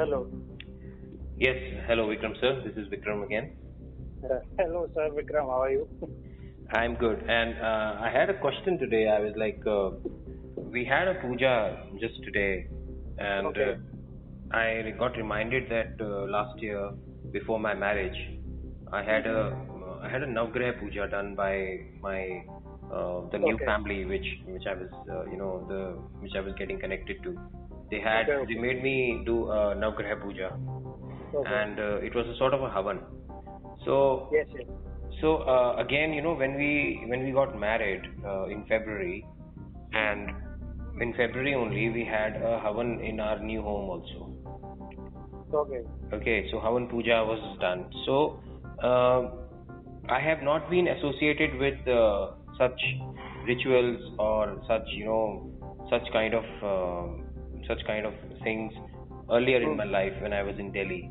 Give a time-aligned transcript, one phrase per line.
[0.00, 0.26] Hello.
[1.36, 2.62] Yes, hello Vikram sir.
[2.64, 3.52] This is Vikram again.
[4.24, 5.10] Uh, hello, sir.
[5.10, 5.88] Vikram, how are you?
[6.72, 7.18] I'm good.
[7.28, 9.08] And uh, I had a question today.
[9.08, 9.90] I was like, uh,
[10.56, 12.66] we had a puja just today,
[13.18, 13.70] and Okay.
[13.72, 13.74] uh,
[14.56, 16.92] I got reminded that uh, last year,
[17.32, 18.18] before my marriage,
[18.92, 19.56] I had a
[20.02, 22.42] I had a Navgraha puja done by my
[22.92, 23.64] uh, the new Okay.
[23.66, 25.82] family which which I was uh, you know the
[26.20, 27.36] which I was getting connected to.
[27.90, 30.50] They had Okay, they made me do a Navgraha puja,
[31.34, 31.54] Okay.
[31.54, 33.00] and uh, it was a sort of a havan.
[33.84, 34.66] So yes, yes.
[35.20, 39.26] so uh, again, you know, when we when we got married uh, in February,
[39.92, 40.30] and
[41.00, 44.30] in February only we had a havan in our new home also.
[45.52, 45.82] Okay.
[46.12, 47.86] Okay, so havan puja was done.
[48.06, 48.40] So
[48.82, 49.30] uh,
[50.08, 52.80] I have not been associated with uh, such
[53.46, 55.50] rituals or such you know
[55.90, 57.29] such kind of uh,
[57.70, 58.72] such kind of things
[59.38, 61.02] earlier in my life when I was in Delhi.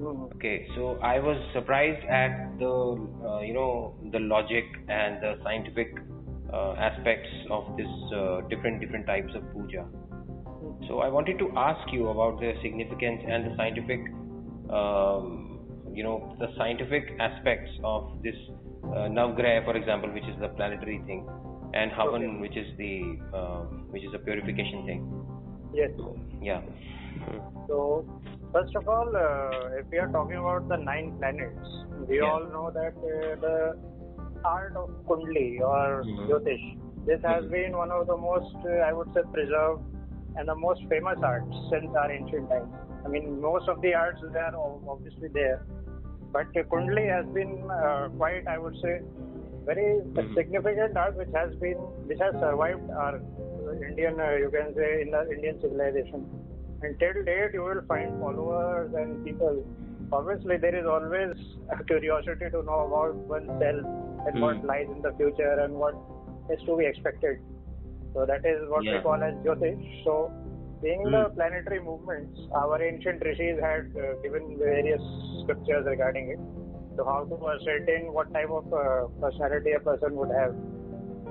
[0.00, 0.30] Mhm.
[0.36, 2.74] Okay, so I was surprised at the
[3.30, 5.98] uh, you know the logic and the scientific
[6.52, 9.84] uh, aspects of this uh, different different types of puja.
[10.88, 14.00] So I wanted to ask you about the significance and the scientific
[14.70, 15.60] um,
[15.94, 18.36] you know the scientific aspects of this
[18.84, 21.26] uh, Navgraha, for example, which is the planetary thing,
[21.74, 23.62] and Havan, which is the uh,
[23.94, 25.02] which is a purification thing.
[25.72, 25.90] Yes.
[26.40, 26.60] Yeah.
[27.68, 28.04] So,
[28.52, 31.68] first of all, uh, if we are talking about the nine planets,
[32.08, 32.30] we Yeah.
[32.30, 33.56] all know that uh, the
[34.44, 36.04] art of Kundli or.
[36.28, 36.66] Jyotish,
[37.06, 37.50] this has Mhm.
[37.50, 39.82] been one of the most, uh, I would say, preserved
[40.36, 42.72] and the most famous arts since our ancient times.
[43.04, 44.54] I mean, most of the arts are
[44.94, 45.62] obviously there,
[46.32, 49.00] but Kundli has been uh, quite, I would say,
[49.70, 50.34] very Mhm.
[50.34, 51.78] significant art which has been,
[52.10, 53.20] which has survived our
[53.88, 56.26] Indian, uh, you can say, in the Indian civilization.
[56.82, 59.64] Until date, you will find followers and people.
[60.12, 61.36] Obviously, there is always
[61.70, 63.84] a curiosity to know about oneself
[64.26, 64.66] and what Hmm.
[64.66, 65.94] lies in the future and what
[66.50, 67.38] is to be expected.
[68.14, 70.04] So that is what we call as Jyotish.
[70.04, 70.30] So,
[70.82, 71.34] being the Hmm.
[71.34, 75.02] planetary movements, our ancient rishis had uh, given various
[75.42, 76.40] scriptures regarding it.
[76.96, 80.54] So how to ascertain what type of uh, personality a person would have.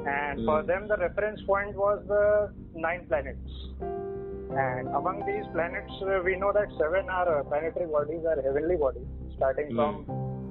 [0.05, 0.67] And for Hmm.
[0.67, 3.51] them, the reference point was the nine planets.
[3.81, 8.77] And among these planets, uh, we know that seven are uh, planetary bodies, are heavenly
[8.77, 9.05] bodies,
[9.37, 9.75] starting Hmm.
[9.75, 10.05] from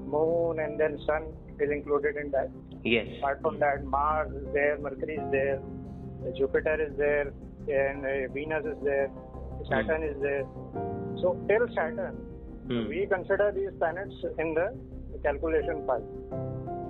[0.08, 1.24] moon and then sun
[1.60, 2.48] is included in that.
[2.84, 3.08] Yes.
[3.18, 5.60] Apart from that, Mars is there, Mercury is there,
[6.36, 7.32] Jupiter is there,
[7.68, 9.10] and uh, Venus is there,
[9.68, 10.44] Saturn is there.
[11.20, 12.16] So till Saturn,
[12.68, 12.86] Hmm.
[12.88, 14.68] we consider these planets in the
[15.22, 16.02] calculation part.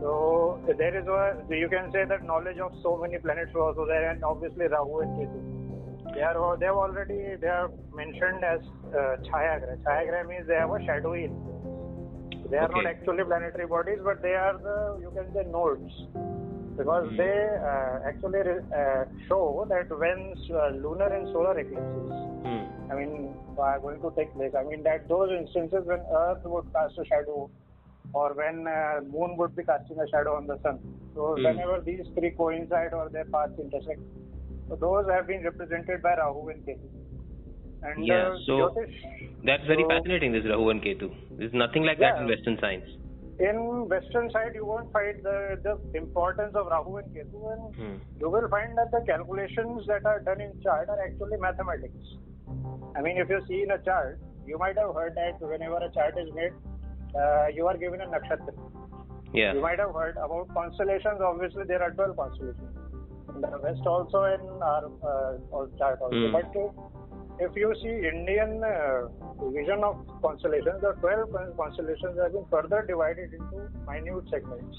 [0.01, 3.87] So there is a you can say that knowledge of so many planets was also
[3.87, 6.15] there, and obviously Rahu and Ketu.
[6.15, 8.61] They are they have already they are mentioned as
[8.95, 9.77] uh, Chaya Graha.
[9.85, 12.51] Chaya Graha means they have a shadowy influence.
[12.51, 15.93] They are not actually planetary bodies, but they are the you can say nodes
[16.79, 17.17] because Hmm.
[17.17, 17.39] they
[17.71, 18.41] uh, actually
[18.81, 22.13] uh, show that when uh, lunar and solar eclipses
[22.47, 22.65] Hmm.
[22.91, 24.53] I mean, are going to take place.
[24.57, 27.51] I mean, that those instances when Earth would cast a shadow,
[28.15, 30.79] or when uh, Moon would be casting a shadow on the Sun.
[31.15, 31.45] So Hmm.
[31.45, 34.01] whenever these three coincide or their paths intersect,
[34.69, 36.89] so those have been represented by Rahu and Ketu.
[37.83, 41.11] And Yeah, uh, so Jyotish, That's very So- fascinating, this Rahu and Ketu.
[41.39, 42.89] There's nothing like that in Western science.
[43.47, 43.59] in
[43.91, 47.93] Western side, you won't find the, the importance of Rahu and Ketu, and Hmm.
[48.23, 52.17] you will find that the calculations that are done in chart are actually mathematics.
[52.97, 55.91] I mean, if you see in a chart, you might have heard that whenever a
[55.99, 56.53] chart is made,
[57.15, 58.53] uh, you are given a nakshatra.
[59.33, 59.53] Yeah.
[59.55, 61.21] You might have heard about constellations.
[61.21, 62.77] Obviously, there are 12 constellations.
[63.35, 66.17] In the West also in our uh, chart also.
[66.17, 66.33] Hmm.
[66.33, 66.71] But uh,
[67.39, 69.09] if you see Indian uh,
[69.51, 74.79] vision of constellations, the 12 constellations have been further divided into minute segments.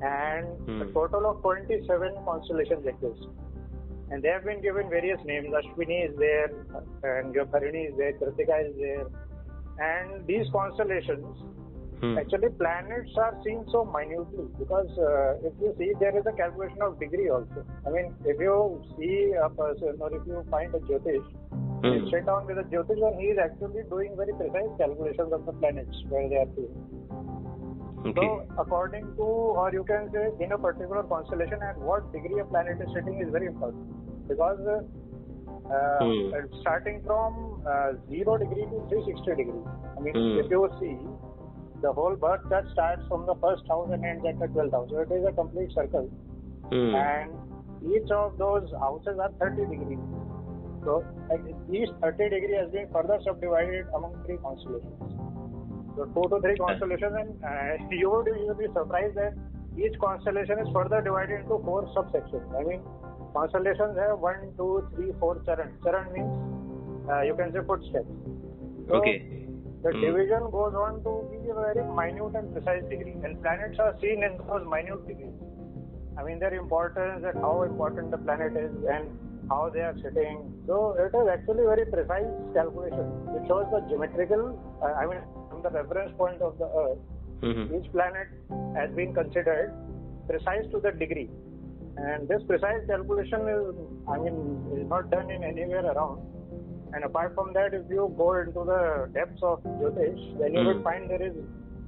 [0.00, 0.46] And
[0.80, 0.92] a Hmm.
[0.94, 3.26] total of 27 constellations exist.
[4.10, 5.48] And they have been given various names.
[5.52, 6.50] Ashwini is there,
[7.04, 9.06] and Bharani is there, Kritika is there.
[9.78, 11.24] And these constellations,
[12.00, 12.16] Hmm.
[12.16, 16.80] Actually, planets are seen so minutely because uh, if you see, there is a calculation
[16.80, 17.66] of degree also.
[17.84, 21.92] I mean, if you see a person or if you find a Jyotish, Hmm.
[21.94, 25.44] you sit down with a Jyotish and he is actually doing very precise calculations of
[25.46, 26.70] the planets where they are seen.
[28.06, 28.20] Okay.
[28.20, 29.26] So, according to,
[29.62, 33.20] or you can say, in a particular constellation, at what degree a planet is sitting
[33.20, 34.82] is very important because uh,
[35.70, 39.64] uh, uh, starting from uh, zero degree to 360 degree.
[39.96, 40.38] I mean, Hmm.
[40.40, 40.96] if you see,
[41.82, 44.88] the whole birth chart starts from the first house and ends at the 12th house.
[44.90, 46.08] So it is a complete circle,
[46.70, 46.94] Hmm.
[46.94, 47.36] and
[47.94, 49.98] each of those houses are 30 degrees.
[50.84, 55.14] So like each 30 degree has been further subdivided among three constellations.
[55.96, 59.34] So two to three constellations, and uh, you would you would be surprised that
[59.76, 62.46] each constellation is further divided into four subsections.
[62.60, 62.80] I mean,
[63.32, 65.72] constellations have one, two, three, four charan.
[65.84, 66.32] Charan means
[67.10, 68.08] uh, you can say footsteps.
[68.88, 69.16] So okay.
[69.82, 70.00] The Hmm.
[70.00, 74.24] division goes on to be a very minute and precise degree, and planets are seen
[74.24, 75.36] in those minute degrees.
[76.18, 79.06] I mean, their importance and how important the planet is and
[79.48, 80.40] how they are sitting.
[80.66, 83.06] So it is actually very precise calculation.
[83.36, 84.58] It shows the geometrical.
[84.82, 86.98] Uh, I mean, from the reference point of the Earth,
[87.42, 87.78] Mhm.
[87.78, 88.26] each planet
[88.74, 89.70] has been considered
[90.26, 91.30] precise to the degree.
[92.00, 93.74] And this precise calculation is,
[94.08, 94.36] I mean,
[94.78, 96.20] is not done in anywhere around.
[96.94, 100.66] And apart from that, if you go into the depths of Jyotish, then you Hmm.
[100.68, 101.34] will find there is,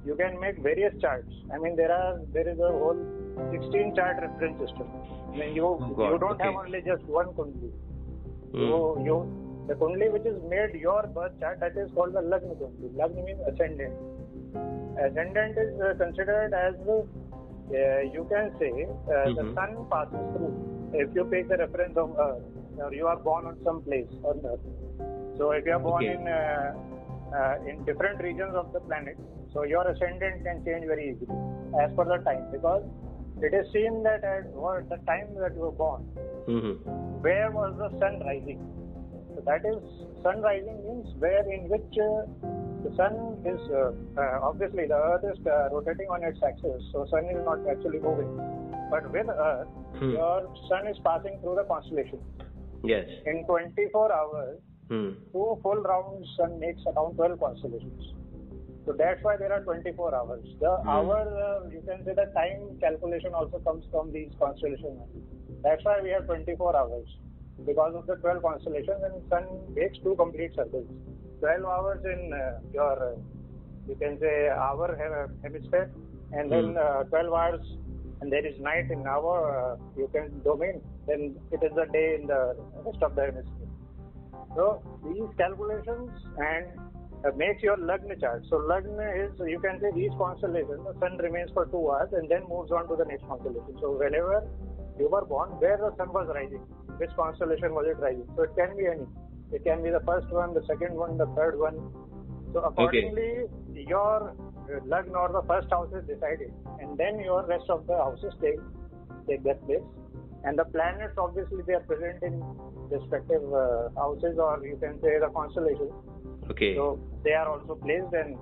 [0.05, 1.31] you can make various charts.
[1.53, 2.99] I mean, there are, there is a whole
[3.51, 4.87] 16 chart reference system.
[5.33, 7.71] I mean, you, Oh, God, you don't have only just one Kundli.
[8.51, 8.69] Hmm.
[8.69, 9.17] So you,
[9.67, 12.93] the Kundli which is made your birth chart, that is called the Lagna Kundli.
[13.01, 13.93] Lagna means ascendant.
[14.99, 16.75] Ascendant is uh, considered as,
[17.71, 19.55] uh, you can say, uh, the Mhm.
[19.55, 20.53] sun passes through.
[20.93, 22.43] If you take the reference of Earth,
[22.77, 24.65] or you are born on some place on Earth.
[25.37, 26.13] So if you are born Okay.
[26.15, 26.73] in uh,
[27.39, 29.17] uh, in different regions of the planet,
[29.53, 31.37] so your ascendant can change very easily
[31.83, 32.83] as per the time because
[33.41, 36.01] it is seen that at what the time that you were born,
[36.47, 36.75] Mhm.
[37.27, 38.59] where was the sun rising?
[39.35, 39.79] So that is
[40.23, 42.25] sun rising means where in which uh,
[42.83, 43.13] the sun
[43.45, 47.43] is uh, uh, obviously the earth is uh, rotating on its axis, so sun is
[47.45, 48.31] not actually moving.
[48.89, 49.67] But with earth,
[49.99, 50.11] Hmm.
[50.11, 50.37] your
[50.67, 52.19] sun is passing through the constellation.
[52.83, 53.07] Yes.
[53.25, 55.11] In 24 hours, Hmm.
[55.33, 58.13] two full rounds sun makes around 12 constellations.
[58.85, 60.43] So that's why there are 24 hours.
[60.59, 60.89] The Hmm.
[60.89, 65.01] hour, uh, you can say the time calculation also comes from these constellations.
[65.63, 67.07] That's why we have 24 hours.
[67.65, 69.45] Because of the 12 constellations and sun
[69.75, 70.87] makes two complete circles.
[71.41, 73.17] 12 hours in uh, your, uh,
[73.87, 74.89] you can say our
[75.43, 75.91] hemisphere
[76.31, 76.77] and then Hmm.
[76.77, 77.65] uh, 12 hours
[78.21, 80.81] and there is night in our, uh, you can domain.
[81.07, 82.55] Then it is the day in the
[82.85, 83.67] rest of the hemisphere.
[84.55, 86.65] So these calculations and
[87.25, 88.45] uh, makes your Lagna chart.
[88.49, 92.29] So Lagna is, you can say each constellation, the sun remains for two hours and
[92.29, 93.75] then moves on to the next constellation.
[93.81, 94.43] So whenever
[94.99, 96.61] you were born, where the sun was rising,
[96.97, 98.27] which constellation was it rising?
[98.35, 99.07] So it can be any.
[99.51, 101.77] It can be the first one, the second one, the third one.
[102.53, 107.69] So accordingly, your uh, Lagna or the first house is decided and then your rest
[107.69, 108.59] of the houses take,
[109.27, 109.83] take that place.
[110.43, 112.43] And the planets, obviously, they are present in
[112.89, 115.93] respective uh, houses or you can say the constellations.
[116.49, 116.75] Okay.
[116.75, 118.37] So they are also placed and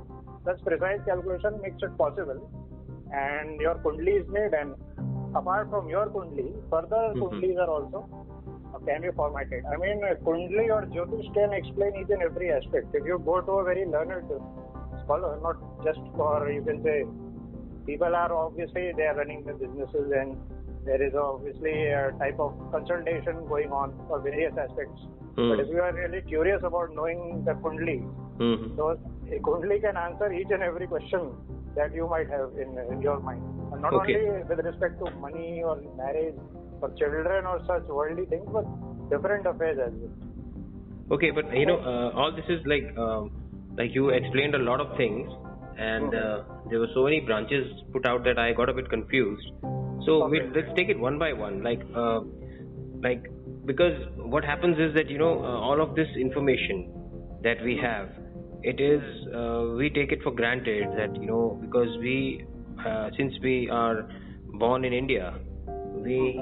[0.46, 2.40] such precise calculation makes it possible.
[3.12, 4.76] And your kundli is made and
[5.36, 7.22] apart from your kundli, further Mhm.
[7.22, 8.08] kundlis are also
[8.86, 9.64] can be formatted.
[9.66, 12.88] I mean, kundli or jyotish can explain each and every aspect.
[12.94, 14.30] If you go to a very learned
[15.04, 17.06] scholar, not just for, you can say,
[17.86, 20.38] people are obviously, they are running the businesses and
[20.86, 25.02] there is obviously a type of consultation going on for various aspects.
[25.36, 25.50] Hmm.
[25.50, 28.00] But if you are really curious about knowing the kundli,
[28.38, 28.76] Mhm.
[28.78, 31.32] so a kundli can answer each and every question
[31.76, 33.44] that you might have in, in your mind.
[33.72, 34.16] And not Okay.
[34.16, 36.40] only with respect to money or marriage
[36.82, 38.66] or children or such worldly things, but
[39.10, 40.30] different affairs as well.
[41.12, 43.32] Okay, but you know, uh, all this is like, um,
[43.78, 45.28] like you explained a lot of things,
[45.78, 49.52] and uh, there were so many branches put out that I got a bit confused.
[50.06, 50.52] So we, Okay.
[50.56, 51.64] let's take it one by one.
[51.64, 52.22] Like, uh,
[53.02, 53.24] like
[53.66, 56.92] because what happens is that you know uh, all of this information
[57.44, 58.10] that we have,
[58.64, 59.02] it is
[59.34, 62.46] uh, we take it for granted that you know because we
[62.86, 64.08] uh, since we are
[64.54, 65.34] born in India,
[65.96, 66.40] we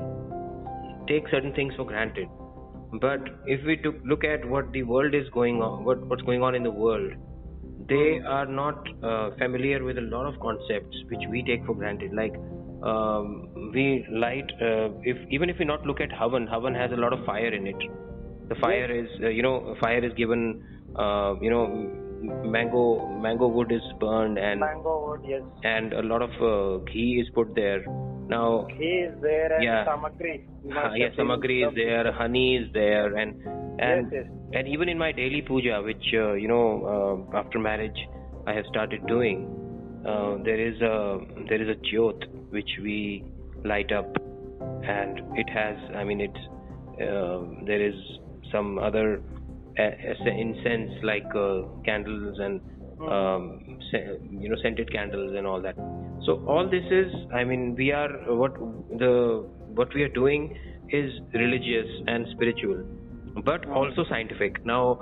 [1.07, 2.27] take certain things for granted.
[3.01, 6.41] But if we took look at what the world is going on, what what's going
[6.41, 7.11] on in the world,
[7.89, 12.13] they are not uh, familiar with a lot of concepts which we take for granted.
[12.13, 12.33] Like
[12.83, 16.95] um, we light, uh, if even if we not look at Havan, Havan has a
[16.95, 17.75] lot of fire in it.
[18.49, 20.63] The fire is, uh, you know, fire is given,
[20.95, 21.67] uh, you know,
[22.45, 25.41] mango mango wood is burned and Mango wood, yes.
[25.63, 27.83] and a lot of uh, ghee is put there.
[28.29, 29.85] Now ghee is there and Yeah.
[29.89, 30.33] samagri.
[30.79, 33.35] Uh, yes, samagri is the- there, honey is there, and
[33.87, 34.27] and Yes, yes.
[34.59, 38.01] and even in my daily puja, which uh, you know uh, after marriage
[38.45, 39.39] I have started doing,
[40.05, 40.95] uh, there is a
[41.49, 43.23] there is a jyot which we
[43.63, 44.19] light up,
[44.97, 46.43] and it has I mean it's
[47.07, 47.39] uh,
[47.71, 47.95] there is
[48.51, 49.21] some other
[49.79, 49.91] uh,
[50.45, 52.59] incense like uh, candles and
[53.15, 53.43] um,
[54.43, 55.77] you know scented candles and all that.
[56.25, 58.53] So all this is I mean we are uh, what
[58.99, 59.47] the
[59.79, 60.57] what we are doing
[60.89, 62.83] is religious and spiritual
[63.43, 64.65] but also scientific.
[64.65, 64.99] Now,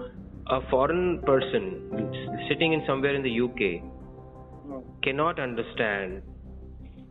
[0.48, 3.81] a foreign person sitting in somewhere in the UK
[5.03, 6.22] cannot understand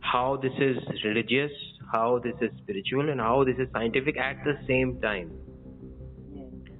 [0.01, 1.51] how this is religious,
[1.91, 5.31] how this is spiritual, and how this is scientific at the same time.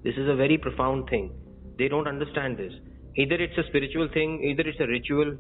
[0.04, 1.34] This is a very profound thing.
[1.78, 2.74] They don't understand this.
[3.18, 5.36] Either it's a spiritual thing, either it's a ritual,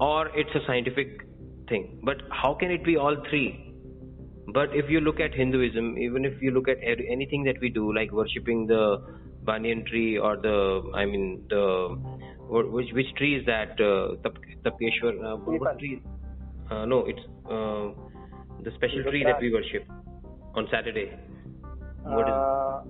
[0.00, 1.20] or it's a scientific
[1.68, 2.00] thing.
[2.04, 3.64] But how can it be all three?
[4.52, 7.94] But if you look at Hinduism, even if you look at anything that we do,
[7.94, 9.02] like worshipping the
[9.44, 11.96] banyan tree or the, I mean, the
[12.48, 13.78] which which tree is that?
[13.78, 15.12] Uh, Tap- Tapeshwar.
[15.22, 16.00] Uh, what tree?
[16.70, 17.92] Uh, no, it's uh,
[18.64, 19.84] the special tree that we worship
[20.54, 21.12] on Saturday.
[22.04, 22.80] What is Uh,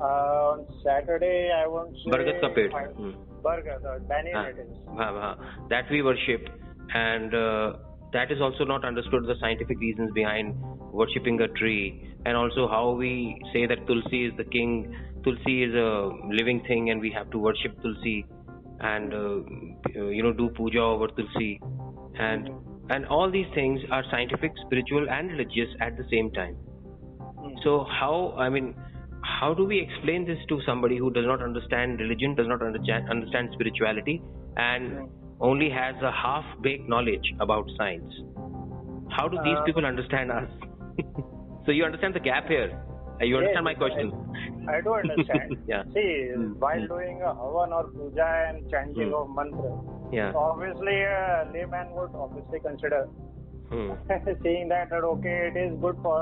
[0.00, 2.10] uh, on Saturday, I won't say.
[2.10, 2.72] Bargat ka ped.
[2.98, 3.14] Hmm.
[3.44, 4.76] Bargat, uh, banyan it is.
[4.88, 5.68] हाँ, हाँ.
[5.68, 6.48] that we worship
[6.94, 7.72] and uh,
[8.12, 10.54] that is also not understood the scientific reasons behind
[10.92, 14.74] worshipping a tree and also how we say that tulsi is the king
[15.24, 16.10] tulsi is a
[16.40, 18.24] living thing and we have to worship tulsi
[18.80, 19.40] and uh,
[20.18, 21.60] you know do puja over tulsi
[22.18, 22.48] and
[22.90, 26.56] and all these things are scientific spiritual and religious at the same time
[27.44, 27.54] Hmm.
[27.62, 28.74] so how I mean,
[29.24, 33.08] how do we explain this to somebody who does not understand religion, does not understand
[33.10, 34.22] understand spirituality,
[34.56, 35.08] and
[35.40, 38.12] only has a half-baked knowledge about science?
[39.10, 40.50] How do these Uh, people understand us?
[41.66, 42.70] so you understand the gap here?
[43.20, 44.12] You understand my question?
[44.68, 45.56] I do understand.
[45.72, 45.84] Yeah.
[45.96, 46.52] See, Hmm.
[46.64, 49.20] while doing a havan or puja and chanting Hmm.
[49.20, 49.70] of mantra,
[50.12, 50.32] Yeah.
[50.46, 53.04] obviously a layman would obviously consider
[53.70, 53.92] Hmm.
[54.42, 56.18] seeing that, that okay, it is good for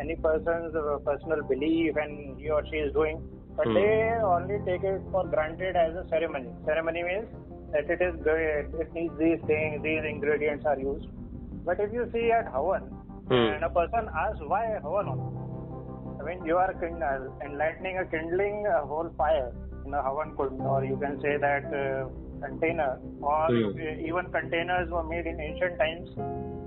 [0.00, 3.22] any person's uh, personal belief and he or she is doing,
[3.56, 3.74] but Hmm.
[3.74, 6.50] they only take it for granted as a ceremony.
[6.64, 7.28] Ceremony means
[7.72, 8.40] that it is good,
[8.84, 11.06] it needs these things, these ingredients are used.
[11.64, 12.88] But if you see at Havan,
[13.28, 13.50] Hmm.
[13.54, 15.10] and a person asks why Havan?
[16.20, 19.52] I mean, you are of enlightening a kindling a whole fire
[19.86, 22.08] in a Havan kund, or you can say that uh,
[22.40, 23.78] container, or Hmm.
[24.08, 26.08] even containers were made in ancient times.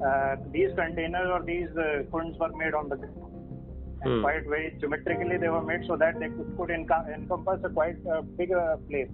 [0.08, 3.20] Uh, these containers or these uh, kunds were made on the ground.
[4.01, 4.22] And Hmm.
[4.22, 7.96] quite very symmetrically they were made so that they could, could enca- encompass a quite
[8.06, 9.12] uh, bigger place.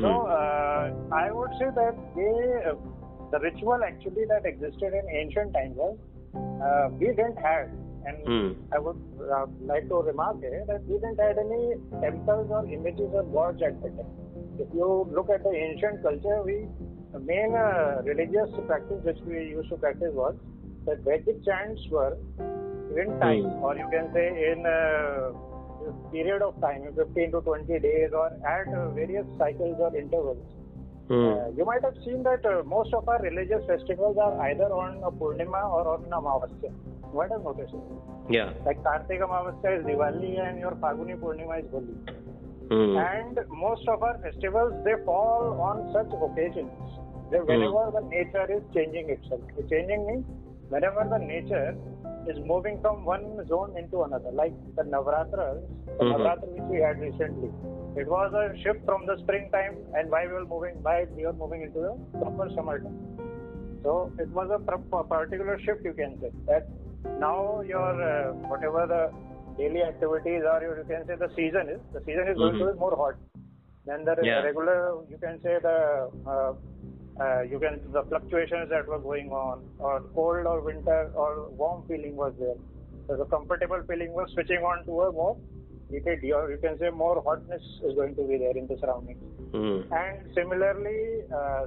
[0.00, 0.36] So Hmm.
[0.38, 0.84] uh,
[1.24, 2.34] I would say that they,
[2.70, 2.74] uh,
[3.30, 5.96] the ritual actually that existed in ancient times was
[6.64, 7.68] uh, we didn't have,
[8.06, 8.50] and Hmm.
[8.72, 9.00] I would
[9.36, 11.74] uh, like to remark here that we didn't have any
[12.04, 14.21] temples or images of gods at that time.
[14.58, 16.66] If you look at the ancient culture, we
[17.12, 20.34] the main uh, religious practice which we used to practice was
[20.86, 22.16] that Vedic chants were
[23.00, 23.64] in time, Hmm.
[23.64, 25.32] or you can say in uh,
[26.10, 30.38] period of time, 15 to 20 days, or at uh, various cycles or intervals.
[31.08, 31.28] Hmm.
[31.28, 35.02] Uh, you might have seen that uh, most of our religious festivals are either on
[35.02, 36.72] a Purnima or on Amavasya.
[37.14, 37.74] Might have noticed.
[38.30, 38.52] Yeah.
[38.64, 41.94] Like Kartik Amavasya is Diwali and your Faguni Purnima is Holi.
[42.72, 42.96] Hmm.
[42.96, 46.72] And most of our festivals, they fall on such occasions.
[47.30, 49.42] That whenever the nature is changing itself.
[49.68, 50.24] Changing means
[50.70, 51.76] whenever the nature
[52.30, 54.32] is moving from one zone into another.
[54.32, 55.60] Like the Navratras,
[55.98, 56.12] the Mhm.
[56.12, 57.50] Navratra which we had recently.
[58.00, 61.34] It was a shift from the springtime and why we were moving, why we were
[61.44, 62.96] moving into the proper summertime.
[63.82, 64.60] So it was a
[65.02, 66.30] particular shift, you can say.
[66.46, 66.68] That
[67.18, 69.02] now your uh, whatever the
[69.56, 71.80] daily activities are, you can say the season is.
[71.92, 73.14] The season is going to be more hot.
[73.86, 74.42] Then the Yeah.
[74.42, 76.52] regular, you can say the uh,
[77.20, 81.86] uh, you can the fluctuations that were going on, or cold or winter or warm
[81.88, 82.60] feeling was there.
[83.08, 85.36] So the comfortable feeling was switching on to a more
[85.90, 89.22] heated, or you can say more hotness is going to be there in the surroundings.
[89.52, 89.92] Hmm.
[89.92, 91.66] And similarly, uh,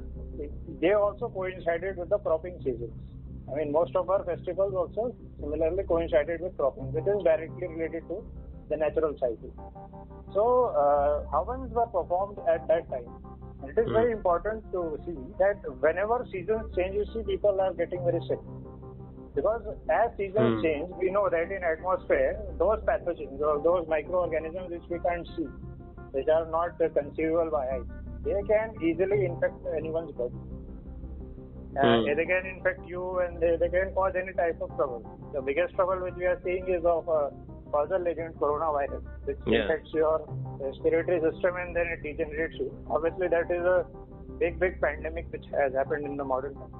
[0.82, 2.94] they also coincided with the cropping seasons.
[3.52, 8.08] I mean, most of our festivals also similarly coincided with cropping, which is directly related
[8.10, 8.24] to
[8.70, 9.54] the natural cycle.
[10.34, 13.10] So, uh, havans were performed at that time.
[13.64, 18.04] It is very important to see that whenever seasons change, you see people are getting
[18.04, 18.40] very sick.
[19.36, 20.62] Because as seasons Hmm.
[20.64, 25.48] change, we know that in atmosphere, those pathogens or those microorganisms which we can't see,
[26.12, 27.84] which are not conceivable by eyes,
[28.24, 30.34] they can easily infect anyone's body.
[31.78, 32.06] Uh, Hmm.
[32.18, 35.04] They can infect you and they, they can cause any type of trouble.
[35.34, 37.32] The biggest trouble which we are seeing is of a
[37.72, 39.64] causal agent coronavirus, which Yeah.
[39.64, 40.22] infects your
[40.60, 42.72] respiratory system and then it degenerates you.
[42.90, 43.86] Obviously, that is a
[44.40, 46.72] big, big pandemic which has happened in the modern time.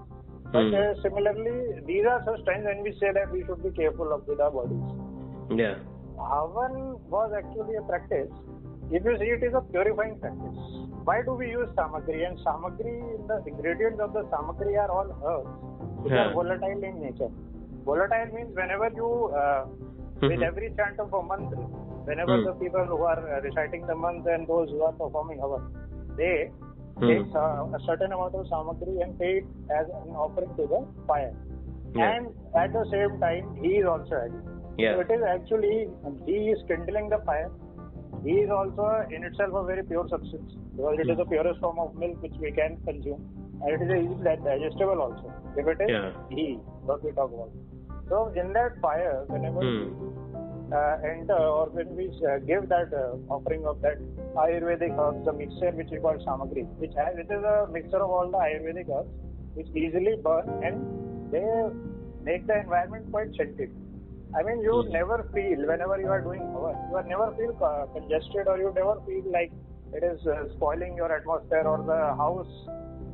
[0.54, 0.76] But Hmm.
[0.76, 4.26] uh, similarly, these are such times when we say that we should be careful of
[4.28, 5.60] with our bodies.
[5.64, 5.76] Yeah.
[6.18, 8.32] Havan was actually a practice.
[8.92, 10.60] If you see, it is a purifying practice.
[11.08, 12.20] Why do we use samagri?
[12.28, 12.94] And samagri,
[13.30, 15.52] the ingredients of the samagri are all herbs,
[16.04, 16.24] which Yeah.
[16.24, 17.32] are volatile in nature.
[17.90, 19.10] Volatile means whenever you
[19.42, 19.66] uh,
[20.22, 21.66] with every chant of a mantra,
[22.10, 22.46] whenever Mhm.
[22.50, 25.66] the people who are uh, reciting the mantra and those who are performing havan,
[26.22, 26.36] they
[27.00, 27.08] Hmm.
[27.12, 29.48] take uh, a certain amount of samagri and pay it
[29.80, 31.34] as an offering to the fire.
[32.00, 32.12] Yeah.
[32.12, 32.28] And
[32.64, 34.46] at the same time, ghee is also adding.
[34.84, 34.94] Yeah.
[34.96, 35.76] So it is actually,
[36.30, 37.52] he is kindling the fire.
[38.26, 41.78] He is also in itself a very pure substance because it is the purest form
[41.80, 43.22] of milk which we can consume.
[43.62, 45.32] And it is easily digestible also.
[45.56, 46.12] If it is Yeah.
[46.30, 46.46] he,
[46.90, 47.52] what we talk about.
[48.10, 49.78] So in that fire, whenever Hmm.
[49.80, 54.00] we uh, enter or when we uh, give that uh, offering of that
[54.44, 58.10] Ayurvedic herbs, the mixture which we call samagri, which has, it is a mixture of
[58.10, 59.10] all the Ayurvedic herbs
[59.54, 61.46] which easily burn and they
[62.24, 63.70] make the environment quite scented.
[64.38, 64.92] I mean, you Hmm.
[64.92, 67.54] never feel whenever you are doing havan, you are never feel
[67.94, 69.52] congested or you never feel like
[69.94, 72.54] it is uh, spoiling your atmosphere or the house.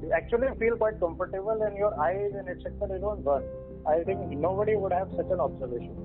[0.01, 2.87] You actually feel quite comfortable and your eyes and etc.
[2.89, 3.43] They don't burn.
[3.87, 5.95] I think nobody would have such an observation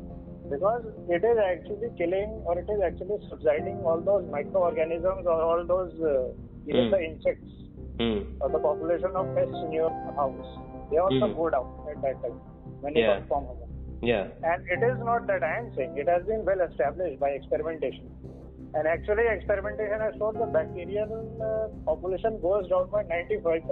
[0.50, 5.64] because it is actually killing or it is actually subsiding all those microorganisms or all
[5.75, 6.28] those uh,
[6.68, 6.90] even Hmm.
[6.96, 7.52] the insects
[8.00, 8.20] Hmm.
[8.40, 10.52] or the population of pests in your house.
[10.90, 11.37] They also Hmm.
[11.40, 12.38] go down at that time
[12.82, 13.20] when you Yeah.
[13.20, 13.65] perform havan.
[14.02, 14.28] Yeah.
[14.42, 18.10] And it is not that I am saying, it has been well established by experimentation.
[18.74, 21.08] And actually, experimentation has shown the bacterial
[21.40, 23.64] uh, population goes down by 95%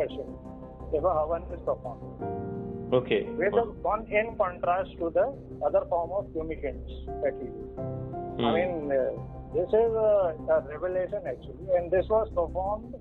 [0.94, 2.44] if a havan is performed.
[2.92, 3.24] Okay.
[3.36, 5.34] With a, one in contrast to the
[5.66, 6.88] other form of fumigants
[7.22, 7.74] that we use.
[7.76, 8.44] Hmm.
[8.44, 9.12] I mean, uh,
[9.52, 12.94] this is a, a revelation actually, and this was performed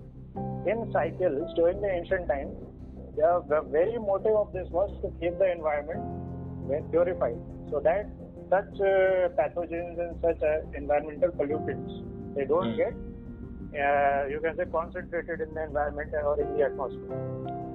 [0.68, 2.56] in cycles during the ancient times.
[3.16, 6.02] The, the very motive of this was to keep the environment
[6.68, 7.40] well purified,
[7.70, 8.10] so that
[8.50, 11.94] such uh, pathogens and such uh, environmental pollutants
[12.36, 12.78] they don't Hmm.
[12.78, 12.94] get,
[13.80, 17.20] uh, you can say, concentrated in the environment or in the atmosphere.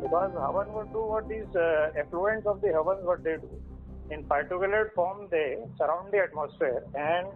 [0.02, 3.50] Because Havan would do what these uh, effluents of the Havan what they do.
[4.10, 7.28] In particulate form, they surround the atmosphere and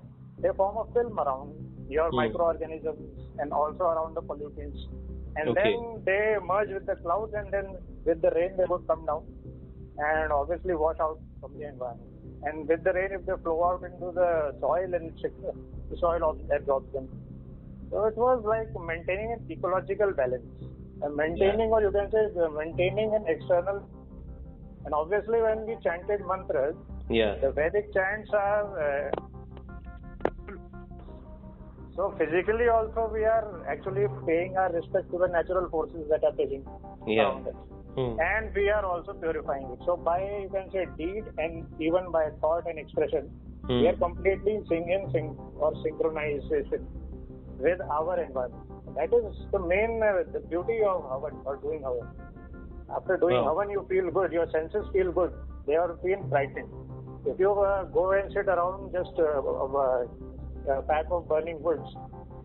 [0.42, 1.52] they form a film around
[1.88, 2.16] your Hmm.
[2.16, 4.78] microorganisms and also around the pollutants.
[5.36, 5.62] And Okay.
[5.62, 9.22] then they merge with the clouds and then with the rain they would come down
[9.98, 12.08] and obviously wash out from the environment.
[12.44, 15.12] And with the rain, if they flow out into the soil and
[15.90, 17.08] the soil ab- absorbs them.
[17.90, 20.44] So it was like maintaining an ecological balance.
[21.02, 23.82] And maintaining, or you can say, uh, maintaining an external.
[24.84, 26.74] And obviously, when we chanted mantras,
[27.08, 27.34] Yeah.
[27.40, 29.10] the Vedic chants are.
[29.10, 29.10] Uh,
[31.96, 36.32] so physically, also, we are actually paying our respect to the natural forces that are
[36.32, 36.64] taking
[37.06, 37.24] Yeah.
[37.24, 37.54] around us.
[37.96, 38.16] Hmm.
[38.20, 39.80] And we are also purifying it.
[39.84, 43.28] So by you can say deed and even by thought and expression,
[43.66, 43.80] Hmm.
[43.80, 46.86] we are completely sing in sync or synchronization
[47.58, 48.68] with our environment.
[48.96, 52.08] That is the main uh, the beauty of Havan or doing Havan.
[52.96, 53.54] After doing Wow.
[53.54, 54.32] Havan, you feel good.
[54.32, 55.32] Your senses feel good.
[55.66, 56.68] They are being brightened.
[57.24, 59.40] If you uh, go and sit around just uh,
[59.84, 60.04] uh,
[60.78, 61.88] a pack of burning woods,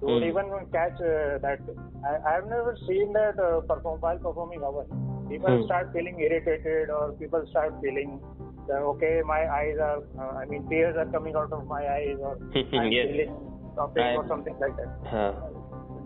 [0.01, 0.29] you would Hmm.
[0.29, 1.59] even catch uh, that.
[2.05, 5.15] I, I've never seen that uh, perform while performing Havan.
[5.29, 5.65] People Hmm.
[5.65, 8.19] start feeling irritated or people start feeling
[8.67, 12.17] that, okay, my eyes are, uh, I mean, tears are coming out of my eyes
[12.19, 12.37] or
[12.81, 13.07] I'm Yes.
[13.11, 13.35] feeling
[13.75, 14.89] something I- or something like that.
[15.13, 15.33] Huh.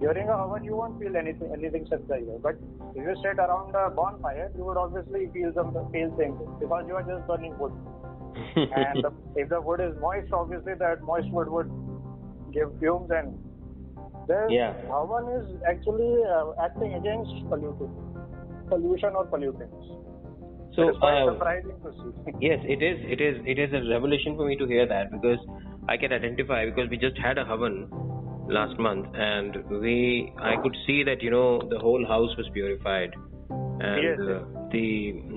[0.02, 2.42] During a Havan, you won't feel anything, anything such like that.
[2.42, 2.56] But
[2.96, 6.86] if you sit around a bonfire, you would obviously feel some feel same thing because
[6.88, 7.72] you are just burning wood.
[8.56, 11.70] and the, if the wood is moist, obviously that moist wood would
[12.52, 13.38] give fumes and
[14.28, 14.74] the Yeah.
[14.90, 17.92] Havan is actually uh, acting against pollution,
[18.72, 19.88] pollution or pollutants.
[20.76, 22.32] so, it is quite uh, surprising to see.
[22.50, 22.98] yes, it is.
[23.16, 23.42] It is.
[23.56, 25.40] It is a revelation for me to hear that because
[25.90, 27.82] I can identify because we just had a havan
[28.60, 33.12] last month and we I could see that you know the whole house was purified
[33.90, 34.20] and Yes.
[34.20, 34.40] uh,
[34.76, 34.88] the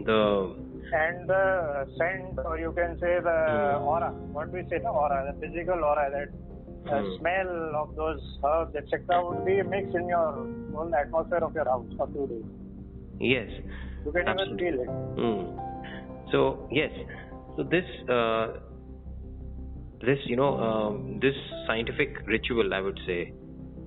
[0.07, 0.65] the
[0.97, 1.45] and the
[1.99, 3.87] scent, or you can say the Hmm.
[3.93, 4.11] aura.
[4.39, 6.29] What we say, the aura, the physical aura, that
[6.93, 7.15] uh, Hmm.
[7.19, 7.51] smell
[7.83, 10.27] of those herbs, etc., would be mixed in your
[10.75, 12.45] whole atmosphere of your house for two days.
[13.21, 13.49] Yes
[14.05, 14.89] You can even feel it.
[14.89, 15.65] Mm.
[16.31, 16.91] So yes,
[17.57, 18.59] so this uh,
[20.01, 21.35] this you know um, this
[21.67, 23.33] scientific ritual, I would say,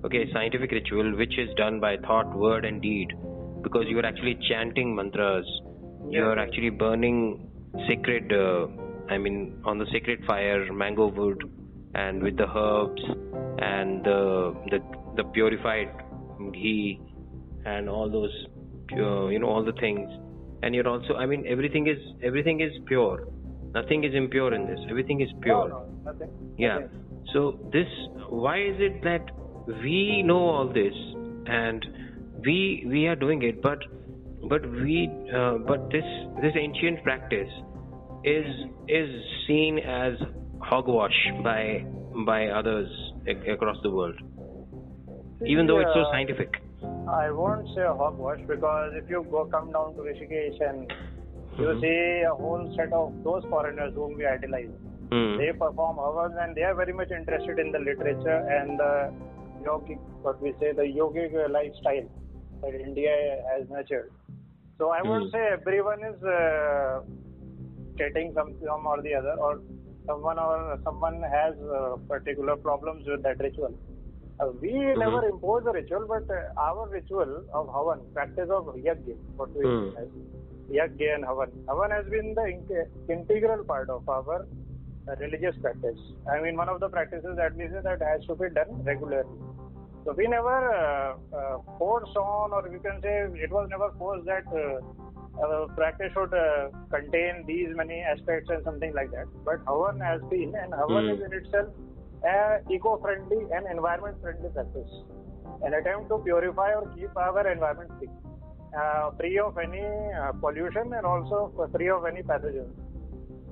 [0.05, 3.09] okay, scientific ritual which is done by thought, word, and deed,
[3.61, 5.45] because you are actually chanting mantras,
[6.09, 7.47] you are actually burning
[7.87, 8.67] sacred, uh,
[9.09, 11.43] I mean, on the sacred fire, mango wood,
[11.93, 13.01] and with the herbs
[13.59, 14.79] and the the
[15.17, 15.89] the purified
[16.53, 17.01] ghee
[17.65, 18.31] and all those
[18.87, 20.09] pure, you know all the things.
[20.63, 23.27] And you're also i mean everything is everything is pure.
[23.73, 24.79] Nothing is impure in this.
[24.89, 25.69] Everything is pure.
[25.69, 26.29] No, no, nothing.
[26.57, 26.79] yeah.
[27.33, 27.87] So this
[28.29, 29.29] why is it that
[29.83, 30.93] we know all this
[31.45, 31.85] and
[32.45, 33.79] we we are doing it but
[34.49, 36.05] but we uh, but this
[36.41, 37.49] this ancient practice
[38.23, 38.45] is
[38.87, 39.09] is
[39.47, 40.13] seen as
[40.59, 41.83] hogwash by
[42.25, 42.89] by others
[43.27, 44.15] ac- across the world,
[45.45, 46.49] even though it's so scientific.
[47.09, 50.91] I won't say hogwash because if you go come down to Rishikesh and
[51.57, 51.81] you Mhm.
[51.81, 54.73] see a whole set of those foreigners whom we idolize,
[55.11, 55.37] Hmm.
[55.37, 58.93] they perform hours and they are very much interested in the literature and the
[59.63, 62.09] yogic, what we say, the yogic lifestyle
[62.61, 64.11] that India has nurtured.
[64.77, 65.29] So I would Hmm.
[65.29, 67.01] say everyone is uh,
[67.97, 69.59] getting some, some or the other, or
[70.05, 73.73] someone or someone has uh, particular problems with that ritual.
[74.39, 79.15] Uh, we never impose a ritual, but uh, our ritual of Havan, practice of Yajna,
[79.35, 80.07] what we as
[80.69, 81.49] Yajna and Havan.
[81.65, 84.45] Havan has been the in- integral part of our
[85.07, 85.97] uh, religious practice.
[86.31, 89.27] I mean, one of the practices that we say that has to be done regularly.
[90.05, 94.25] So we never uh, uh, force on, or you can say it was never forced
[94.25, 99.25] that uh, practice should uh, contain these many aspects and something like that.
[99.43, 101.15] But Havan has been, and Havan Hmm.
[101.15, 101.67] is in itself
[102.23, 104.91] a eco-friendly and environment-friendly practice.
[105.63, 108.09] An attempt to purify or keep our environment free,
[108.77, 112.73] uh, free of any uh, pollution and also free of any pathogens.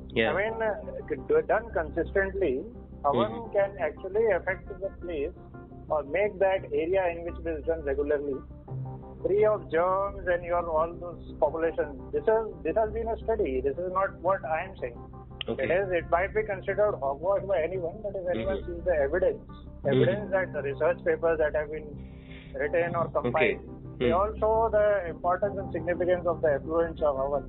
[0.09, 0.31] Yeah.
[0.31, 2.63] I mean, uh, done consistently,
[3.03, 3.53] Havan Mhm.
[3.53, 5.33] can actually affect the place
[5.89, 8.37] or make that area in which it is done regularly
[9.25, 11.99] free of germs and your all those populations.
[12.11, 13.61] This is this has been a study.
[13.67, 14.97] This is not what I am saying.
[15.49, 15.63] Okay.
[15.63, 15.91] It is.
[15.91, 18.65] It might be considered hogwash by anyone, but if anyone Mhm.
[18.65, 19.41] sees the evidence,
[19.85, 21.87] evidence that the research papers that have been
[22.53, 23.59] written or compiled, Okay.
[23.99, 24.17] they Hmm.
[24.19, 27.43] all show the importance and significance of the effluents of our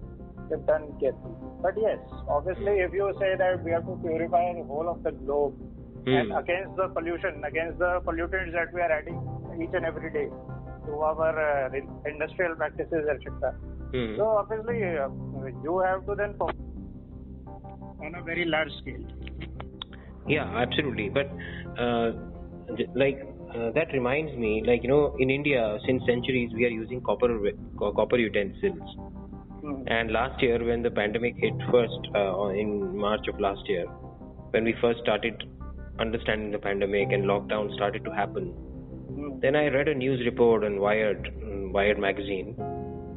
[0.54, 1.34] if done carefully.
[1.62, 5.12] But yes, obviously, if you say that we have to purify the whole of the
[5.12, 5.54] globe
[6.06, 6.36] and Hmm.
[6.40, 9.18] against the pollution, against the pollutants that we are adding
[9.64, 10.28] each and every day
[10.86, 11.80] to our uh,
[12.12, 13.54] industrial practices, etc.
[13.94, 14.14] Hmm.
[14.18, 15.08] So obviously, uh,
[15.64, 16.54] you have to then focus
[18.06, 19.04] on a very large scale.
[20.28, 21.08] Yeah, absolutely.
[21.08, 21.30] But
[21.78, 22.12] uh,
[22.94, 23.20] like
[23.54, 27.38] uh, that reminds me, like you know, in India, since centuries we are using copper
[27.78, 28.96] copper utensils.
[29.60, 29.82] Hmm.
[29.86, 33.86] And last year, when the pandemic hit first uh, in March of last year,
[34.50, 35.44] when we first started
[35.98, 38.54] understanding the pandemic and lockdown started to happen,
[39.16, 39.38] Hmm.
[39.42, 41.28] then I read a news report on Wired,
[41.74, 42.54] Wired magazine,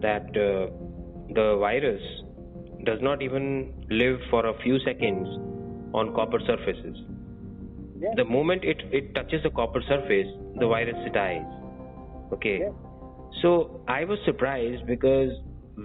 [0.02, 0.70] that uh,
[1.38, 2.02] the virus
[2.86, 5.28] does not even live for a few seconds
[5.94, 6.98] on copper surfaces.
[8.00, 8.10] Yeah.
[8.16, 10.28] The moment it, it touches the copper surface,
[10.60, 11.46] the virus dies.
[12.34, 12.60] Okay.
[12.60, 12.70] Yeah.
[13.42, 15.32] So I was surprised because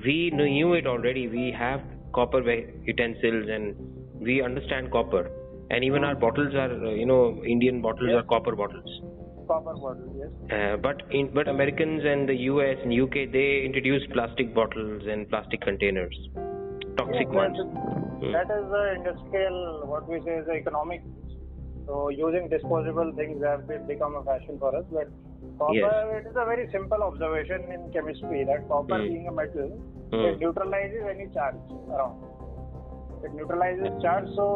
[0.04, 1.28] we knew it already.
[1.28, 1.80] We have
[2.14, 2.40] copper
[2.84, 3.74] utensils and
[4.20, 5.30] we understand copper.
[5.70, 8.18] And even our bottles are, uh, you know, Indian bottles Yeah.
[8.18, 9.00] are copper bottles.
[9.48, 10.52] Copper bottle, yes.
[10.52, 15.28] Uh, but in but Americans and the US and UK they introduced plastic bottles and
[15.28, 16.16] plastic containers,
[16.96, 17.58] toxic Yeah, ones.
[17.58, 18.32] Hmm.
[18.32, 21.02] That is the industrial, what we say is the economic.
[21.86, 24.84] So using disposable things have become a fashion for us.
[24.90, 25.08] But
[25.58, 26.20] copper, Yes.
[26.20, 29.08] it is a very simple observation in chemistry that copper Hmm.
[29.08, 29.68] being a metal,
[30.12, 30.24] Hmm.
[30.30, 32.22] it neutralizes any charge around.
[33.26, 34.28] It neutralizes charge.
[34.38, 34.46] So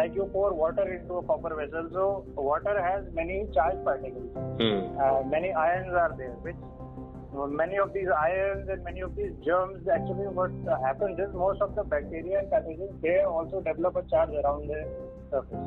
[0.00, 4.28] like you pour water into a copper vessel, so water has many charged particles.
[4.60, 5.00] Hmm.
[5.06, 6.56] Uh, many ions are there, which
[7.32, 11.60] many of these ions and many of these germs actually what uh, happens is most
[11.62, 14.80] of the bacteria and pathogens they also develop a charge around the
[15.30, 15.64] surface.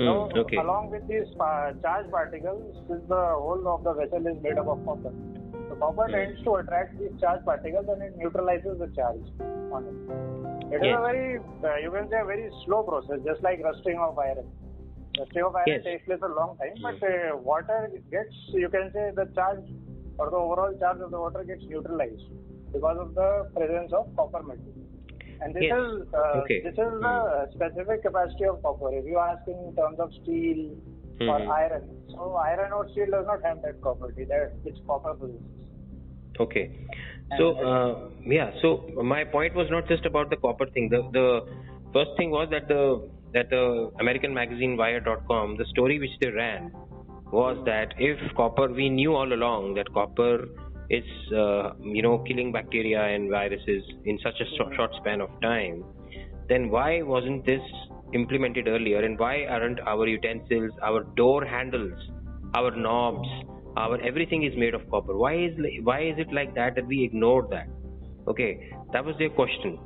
[0.00, 0.08] Hmm.
[0.08, 0.56] So Okay.
[0.56, 4.68] along with these uh, charged particles, since the whole of the vessel is made up
[4.68, 5.12] of copper,
[5.68, 6.14] so copper Hmm.
[6.16, 9.22] tends to attract these charged particles and it neutralizes the charge
[9.70, 9.98] on it.
[10.72, 10.98] It is Yes.
[10.98, 14.48] a very, uh, you can say, a very slow process, just like rusting of iron.
[15.18, 15.84] Rusting of iron Yes.
[15.84, 19.60] takes place a long time, but uh, water gets, you can say, the charge
[20.22, 22.26] or the overall charge of the water gets neutralized
[22.72, 24.74] because of the presence of copper metal.
[25.44, 25.78] And this Yes.
[25.84, 26.58] is uh, Okay.
[26.66, 27.14] this is the
[27.54, 28.90] specific capacity of copper.
[28.98, 30.60] If you ask in terms of steel
[31.30, 31.48] or Mhm.
[31.56, 35.66] iron, so iron or steel does not have that property that which copper possesses.
[36.46, 36.64] Okay.
[37.38, 37.90] So uh,
[38.36, 38.54] yeah.
[38.62, 38.70] So
[39.14, 40.88] my point was not just about the copper thing.
[40.94, 41.26] The the
[41.96, 42.82] first thing was that the
[43.36, 43.64] that the
[44.04, 46.72] American magazine Wired.com, the story which they ran
[47.32, 50.48] was that if copper, we knew all along that copper
[50.90, 55.30] is uh, you know killing bacteria and viruses in such a short, short span of
[55.40, 55.84] time.
[56.48, 57.62] Then why wasn't this
[58.12, 59.02] implemented earlier?
[59.02, 61.98] And why aren't our utensils, our door handles,
[62.54, 63.28] our knobs,
[63.76, 65.16] our everything is made of copper?
[65.16, 67.68] Why is why is it like that that we ignored that?
[68.28, 69.78] Okay, that was their question.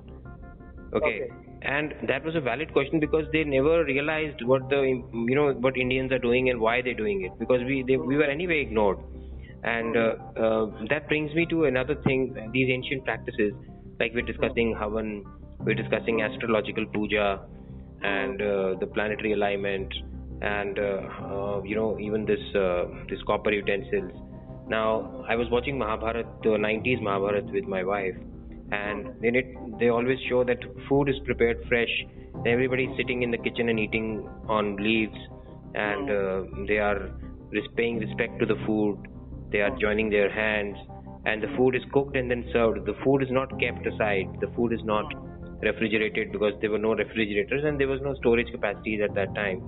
[0.93, 1.23] Okay.
[1.23, 1.46] Okay.
[1.62, 5.77] And that was a valid question because they never realized what the you know what
[5.77, 7.38] Indians are doing and why they're doing it.
[7.38, 8.99] Because we they, we were anyway ignored,
[9.64, 12.37] and uh, uh, that brings me to another thing.
[12.53, 13.53] These ancient practices,
[13.99, 15.25] like we're discussing Havan,
[15.61, 17.40] we're discussing astrological puja,
[18.03, 19.92] and uh, the planetary alignment
[20.42, 24.12] and uh, uh, you know even this uh, this copper utensils.
[24.69, 28.16] Now i was watching mahabharat the 90s mahabharat with my wife
[28.72, 29.46] and in it
[29.79, 31.92] they always show that food is prepared fresh.
[32.46, 35.16] Everybody's sitting in the kitchen and eating on leaves.
[35.74, 37.11] And uh, they are
[37.76, 38.96] paying respect to the food.
[39.52, 40.76] They are joining their hands.
[41.26, 42.87] And the food is cooked and then served.
[42.87, 44.29] The food is not kept aside.
[44.40, 45.05] The food is not
[45.62, 49.62] refrigerated because there were no refrigerators and there was no storage capacities at that time.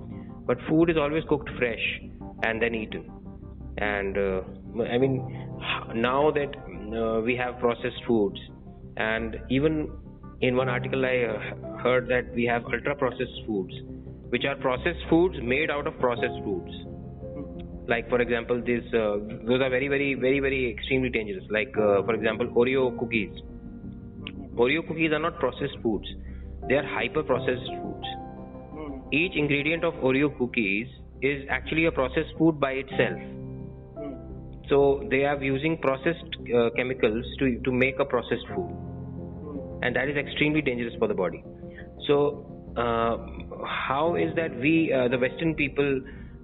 [0.45, 2.01] But food is always cooked fresh
[2.43, 3.11] and then eaten.
[3.77, 4.41] And uh,
[4.83, 5.15] i mean
[5.95, 6.51] now that
[6.95, 8.39] uh, we have processed foods
[8.99, 9.89] and even
[10.41, 13.73] in one article i uh, heard that we have ultra processed foods
[14.29, 16.71] which are processed foods made out of processed foods.
[17.87, 21.43] Like for example these uh, those are very very very very extremely dangerous.
[21.49, 23.41] Like uh, for example oreo cookies.
[24.55, 26.07] Oreo cookies are not processed foods.
[26.67, 28.07] They are hyper processed foods.
[29.11, 30.87] Each ingredient of oreo cookies
[31.21, 33.19] is actually a processed food by itself.
[34.69, 38.88] So they are using processed uh, chemicals to to make a processed food.
[39.81, 41.43] And that is extremely dangerous for the body
[42.07, 42.45] so
[42.77, 43.17] uh,
[43.65, 46.01] how is that we uh, the western people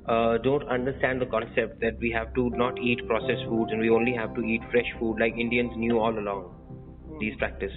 [0.07, 3.89] uh, don't understand the concept that we have to not eat processed foods and we
[3.89, 6.51] only have to eat fresh food like indians knew all along
[7.19, 7.73] these practice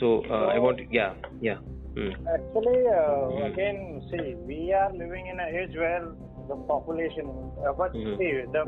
[0.00, 1.58] so uh, i want to, yeah yeah
[1.94, 2.10] Hmm.
[2.26, 6.02] Actually, uh, again, see, we are living in an age where
[6.48, 7.26] the population,
[7.66, 8.18] uh, but Mhm.
[8.18, 8.64] see, the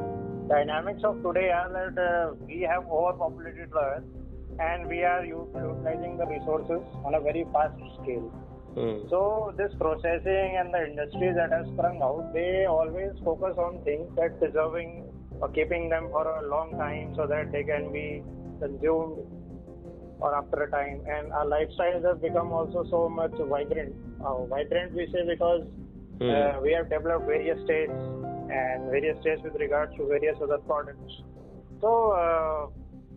[0.49, 4.05] dynamics of today are that uh, we have overpopulated the Earth
[4.59, 8.29] and we are utilizing the resources on a very fast scale.
[8.75, 9.09] Hmm.
[9.09, 14.09] So, this processing and the industries that have sprung out, they always focus on things
[14.17, 15.05] that preserving
[15.41, 18.23] or keeping them for a long time so that they can be
[18.61, 19.19] consumed
[20.21, 21.01] or after a time.
[21.07, 23.95] And our lifestyles have become also so much vibrant.
[24.25, 25.67] Uh, vibrant, we say, because
[26.19, 26.31] Hmm.
[26.31, 27.93] uh, we have developed various states
[28.49, 31.13] and various states with regards to various other products.
[31.81, 32.67] So, uh,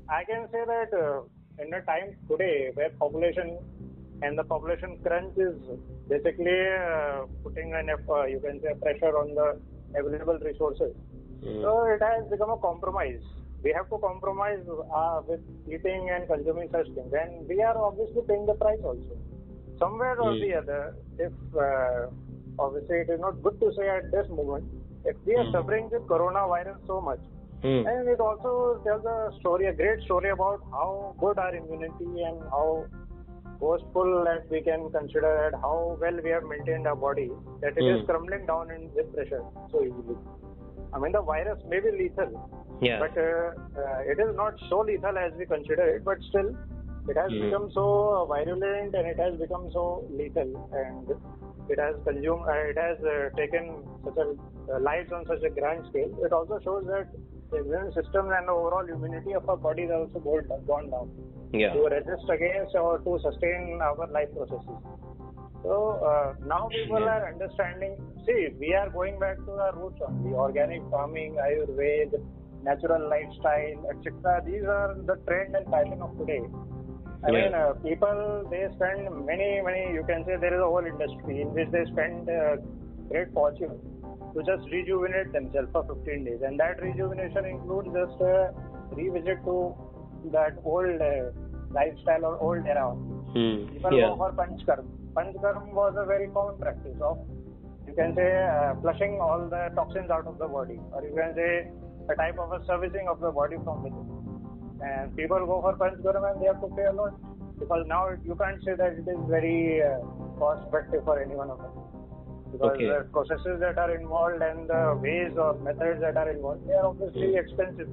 [0.10, 1.22] I can say that uh,
[1.64, 3.58] in a time today where population
[4.22, 5.56] and the population crunch is
[6.10, 9.60] basically uh, putting an uh, you can say pressure on the
[9.98, 10.94] available resources.
[11.44, 11.62] Hmm.
[11.62, 13.22] So it has become a compromise.
[13.64, 18.24] We have to compromise uh, with eating and consuming such things, and we are obviously
[18.28, 19.16] paying the price also.
[19.78, 20.42] Somewhere or Hmm.
[20.42, 22.08] the other, if uh,
[22.60, 24.66] obviously it is not good to say at this moment,
[25.06, 25.52] if we are Hmm.
[25.58, 27.20] suffering with coronavirus so much,
[27.64, 27.82] Hmm.
[27.92, 28.52] and it also
[28.86, 32.68] tells a story, a great story about how good our immunity and how
[33.62, 37.30] boastful that we can consider and how well we have maintained our body
[37.64, 38.06] that it is Hmm.
[38.12, 40.18] crumbling down in with pressure so easily.
[40.94, 42.32] I mean, the virus may be lethal,
[42.82, 43.48] yeah but uh,
[43.82, 46.06] uh, it is not so lethal as we consider it.
[46.12, 46.50] But still,
[47.12, 47.42] it has Hmm.
[47.46, 47.86] become so
[48.32, 49.84] virulent and it has become so
[50.22, 50.52] lethal,
[50.84, 51.14] and
[51.70, 54.28] it has consumed, uh, it has uh, taken such a
[54.74, 56.12] uh, lives on such a grand scale.
[56.24, 57.08] It also shows that
[57.52, 61.10] the immune system and the overall immunity of our body is also gone gone down
[61.54, 64.80] yeah to resist against or to sustain our life processes.
[65.64, 67.98] So uh, now people are understanding.
[68.26, 72.22] See, we are going back to our roots only: organic farming, Ayurveda,
[72.64, 74.42] natural lifestyle, etc.
[74.46, 76.42] These are the trend and fashion of today.
[77.24, 79.94] I mean, uh, people they spend many, many.
[79.94, 82.56] You can say there is a whole industry in which they spend uh,
[83.10, 83.76] great fortune
[84.34, 88.52] to just rejuvenate themselves for 15 days, and that rejuvenation includes just uh,
[88.92, 89.76] revisit to
[90.32, 91.32] that old uh,
[91.72, 92.88] lifestyle or old era.
[92.90, 93.68] Hmm.
[93.74, 94.86] People yeah go for Panchkarm.
[95.14, 97.20] Panchkarm was a very common practice of,
[97.88, 101.36] you can say, uh, flushing all the toxins out of the body, or you can
[101.36, 101.70] say
[102.10, 104.19] a type of a servicing of the body from within.
[104.82, 107.14] And people go for Panchkarm and they have to pay a lot
[107.60, 110.00] because now you can't say that it is very uh,
[110.40, 111.74] cost effective for any one of us.
[112.52, 112.86] Because Okay.
[112.88, 116.86] the processes that are involved and the ways or methods that are involved, they are
[116.88, 117.90] obviously expensive.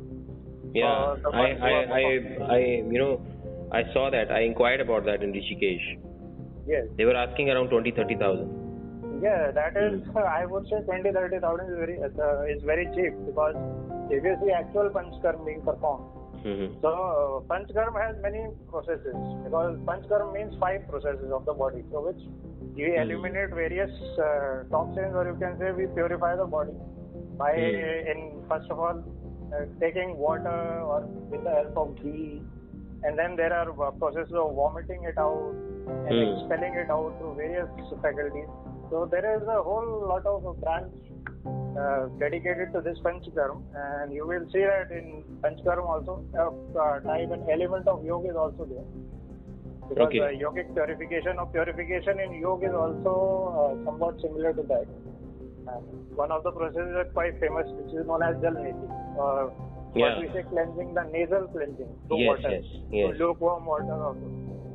[0.72, 2.02] Yeah, Uh, I, I, I,
[2.56, 2.58] I,
[2.90, 3.20] you know,
[3.72, 4.30] I saw that.
[4.30, 5.98] I inquired about that in Rishikesh.
[6.66, 6.84] Yes.
[6.96, 8.64] They were asking around twenty, thirty thousand.
[9.22, 13.56] Yeah, that is, I would say 20 30,000 is very uh, is very cheap because
[14.10, 16.04] if you see actual Panchkarm being performed,
[16.46, 16.66] Mm-hmm.
[16.82, 22.02] so uh, Panchkarm has many processes because Panchkarm means five processes of the body, so
[22.08, 22.22] which
[22.76, 23.00] we Hmm.
[23.04, 23.90] eliminate various
[24.26, 26.76] uh, toxins or you can say we purify the body
[27.42, 28.10] by Hmm.
[28.12, 28.20] in
[28.52, 29.00] first of all
[29.54, 30.58] uh, taking water
[30.92, 31.00] or
[31.32, 32.42] with the help of ghee,
[33.02, 35.54] and then there are uh, processes of vomiting it out
[36.06, 36.24] and Hmm.
[36.28, 37.68] expelling it out through various
[38.06, 38.48] faculties.
[38.90, 40.92] So there is a whole lot of branch
[41.78, 47.00] uh, dedicated to this Panchkarm, and you will see that in Panchkarm also, uh, uh,
[47.00, 48.84] type and element of yoga is also there.
[49.88, 50.20] Because Okay.
[50.20, 53.14] uh, yogic purification or purification in yoga is also
[53.60, 54.86] uh, somewhat similar to that.
[56.14, 59.52] One of the processes is quite famous, which is known as jal neti, or
[59.94, 60.02] Yeah.
[60.02, 63.16] what we say cleansing, the nasal cleansing through Yes, water, yes, yes.
[63.18, 64.26] lukewarm water, also,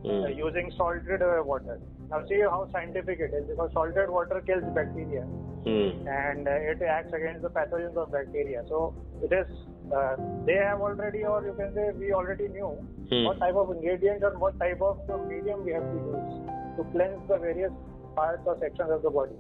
[0.04, 0.26] Mm.
[0.26, 1.80] uh, using salted uh, water.
[2.10, 5.26] Now see how scientific it is, because salted water kills bacteria
[5.66, 6.08] Mm.
[6.08, 8.64] and uh, it acts against the pathogens of bacteria.
[8.68, 9.46] So it is,
[9.94, 10.16] uh,
[10.48, 12.72] they have already, or you can say we already knew
[13.12, 13.26] Hmm.
[13.26, 16.36] what type of ingredients or what type of medium we have to use
[16.78, 17.72] to cleanse the various
[18.16, 19.36] parts or sections of the body.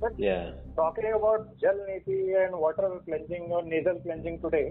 [0.00, 0.52] But Yeah.
[0.76, 4.66] talking about jal neti and water cleansing or nasal cleansing today,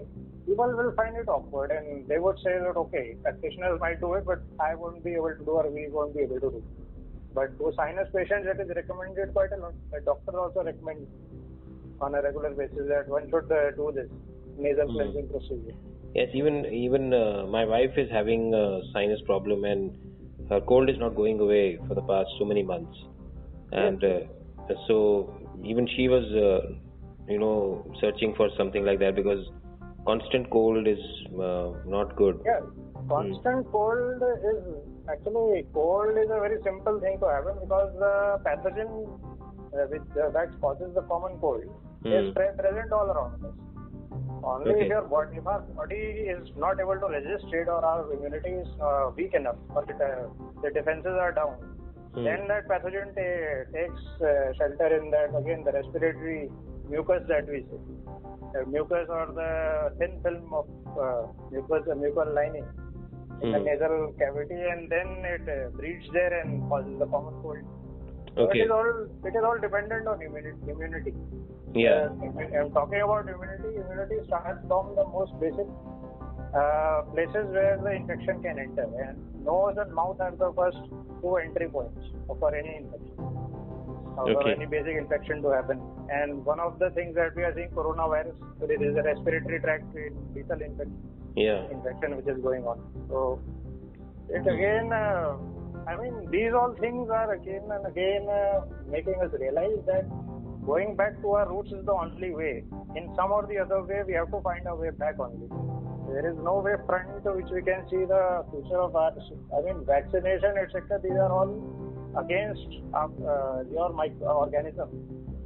[0.46, 4.24] people will find it awkward and they would say that okay, practitioners might do it,
[4.26, 6.62] but I won't be able to do or we won't be able to do.
[7.34, 9.74] But to sinus patients, it is recommended quite a lot.
[9.92, 11.08] The doctor also recommends
[12.00, 14.08] on a regular basis that one should uh, do this
[14.58, 14.96] nasal Hmm.
[14.96, 15.76] cleansing procedure.
[16.14, 19.92] Yes, even even uh, my wife is having a sinus problem and
[20.50, 22.96] her cold is not going away for the past so many months,
[23.72, 24.18] and uh,
[24.86, 26.72] so even she was, uh,
[27.28, 29.46] you know, searching for something like that because
[30.06, 30.98] constant cold is
[31.34, 32.40] uh, not good.
[32.44, 32.60] Yeah,
[33.08, 34.62] constant cold is
[35.08, 39.08] actually cold is a very simple thing to happen because the pathogen
[39.72, 41.70] uh, which uh, that causes the common cold is
[42.02, 42.32] Hmm.
[42.32, 43.54] pre- present all around us.
[44.42, 44.84] Only Okay.
[44.84, 46.02] if your body, if our body
[46.34, 50.00] is not able to resist it or our immunity is uh, weak enough or it,
[50.00, 50.28] uh,
[50.62, 51.56] the defenses are down,
[52.14, 52.24] Hmm.
[52.24, 56.50] then that pathogen ta- takes uh, shelter in that again the respiratory
[56.88, 57.80] mucus that we see.
[58.52, 59.50] The mucus or the
[59.98, 60.66] thin film of
[60.98, 62.66] uh, mucus, the mucal lining
[63.42, 63.64] in the Hmm.
[63.64, 67.62] nasal cavity, and then it uh, breeds there and causes the common cold.
[68.34, 68.60] So Okay.
[68.60, 68.90] It is all
[69.28, 70.70] it is all dependent on immunity.
[70.72, 71.14] immunity.
[71.74, 72.08] Yeah.
[72.10, 73.70] Uh, I'm talking about immunity.
[73.84, 75.66] Immunity starts from the most basic
[76.54, 80.78] uh, places where the infection can enter, and nose and mouth are the first
[81.22, 82.00] two entry points
[82.38, 83.14] for any infection.
[83.20, 84.52] uh, For Okay.
[84.52, 88.36] any basic infection to happen, and one of the things that we are seeing, coronavirus,
[88.68, 89.84] it is a respiratory tract
[90.34, 91.62] lethal infection Yeah.
[91.70, 92.78] infection which is going on.
[93.08, 93.40] So
[94.28, 95.36] it again, uh,
[95.86, 100.04] I mean, these all things are again and again uh, making us realize that
[100.66, 102.64] going back to our roots is the only way.
[102.96, 105.48] In some or the other way, we have to find a way back only.
[106.12, 109.12] There is no way front to which we can see the future of our.
[109.56, 111.00] I mean, vaccination, etc.
[111.02, 111.50] These are all
[112.18, 114.88] against uh, uh, your microorganism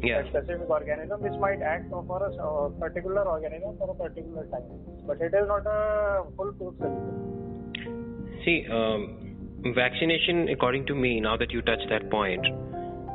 [0.02, 0.20] Yeah.
[0.20, 4.68] a specific organism which might act for a uh, particular organism for a particular time.
[5.06, 8.40] But it is not a full-proof solution.
[8.44, 12.46] See, um, vaccination, according to me, now that you touch that point,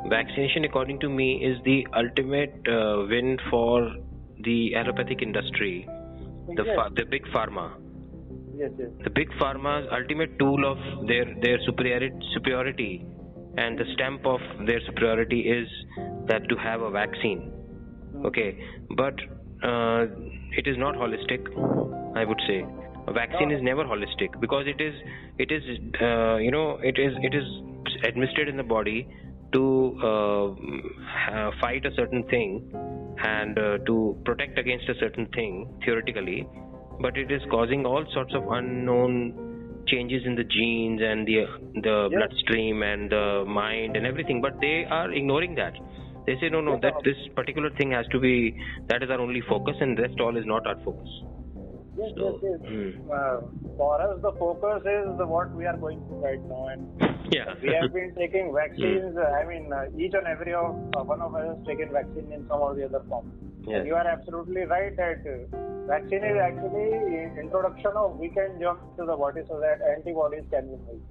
[0.08, 3.92] vaccination, according to me, is the ultimate uh, win for
[4.42, 5.86] the allopathic industry,
[6.56, 6.76] the yes.
[6.76, 7.70] pha- the big pharma.
[8.56, 8.88] yes, yes.
[9.04, 13.04] The big pharma's ultimate tool of their their superiority, superiority,
[13.56, 15.68] and the stamp of their superiority is
[16.26, 17.52] that to have a vaccine.
[18.24, 18.58] Okay,
[18.96, 19.14] but
[19.62, 20.06] uh,
[20.56, 21.46] it is not holistic.
[22.16, 22.64] I would say
[23.06, 24.94] a vaccine is never holistic because it is
[25.38, 25.62] it is
[26.00, 27.44] uh, you know it is it is
[28.04, 29.08] administered in the body
[29.52, 29.64] to
[30.10, 32.70] uh, fight a certain thing
[33.22, 36.46] and uh, to protect against a certain thing theoretically
[37.00, 41.38] but it is causing all sorts of unknown changes in the genes and the
[41.86, 42.18] the Yes.
[42.18, 45.74] bloodstream and the mind and everything but they are ignoring that.
[46.26, 48.54] They say no no that this particular thing has to be
[48.88, 51.08] that is our only focus and rest all is not our focus
[52.00, 52.70] Yes, So, yes, yes.
[52.70, 53.10] hmm.
[53.12, 53.36] Uh,
[53.76, 56.82] for us, the focus is the, what we are going through right now, and
[57.32, 59.16] yeah we have been taking vaccines.
[59.16, 62.32] uh, I mean, uh, each and every of, uh, one of us has taken vaccine
[62.32, 63.30] in some or the other form.
[63.66, 63.78] Yes.
[63.78, 66.88] And you are absolutely right that uh, vaccine is actually
[67.44, 71.02] introduction of weekend germs to the body so that antibodies can be made.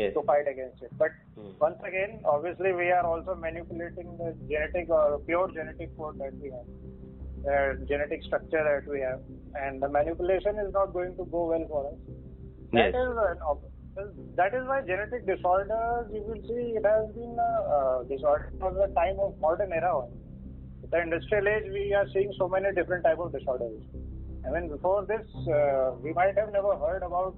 [0.00, 0.90] yes to fight against it.
[1.02, 1.50] But Hmm.
[1.60, 6.50] once again, obviously, we are also manipulating the genetic or pure genetic code that we
[6.56, 6.68] have,
[7.48, 9.20] uh, genetic structure that we have,
[9.62, 11.98] and the manipulation is not going to go well for us.
[12.72, 12.94] That Yes.
[12.94, 13.68] is an ob-
[14.36, 18.74] that is why genetic disorders, you will see, it has been a uh, disorder of
[18.74, 19.98] the time of modern era.
[19.98, 20.08] on.
[20.90, 23.82] The industrial age, we are seeing so many different type of disorders.
[24.46, 27.34] I mean, before this, uh, we might have never heard about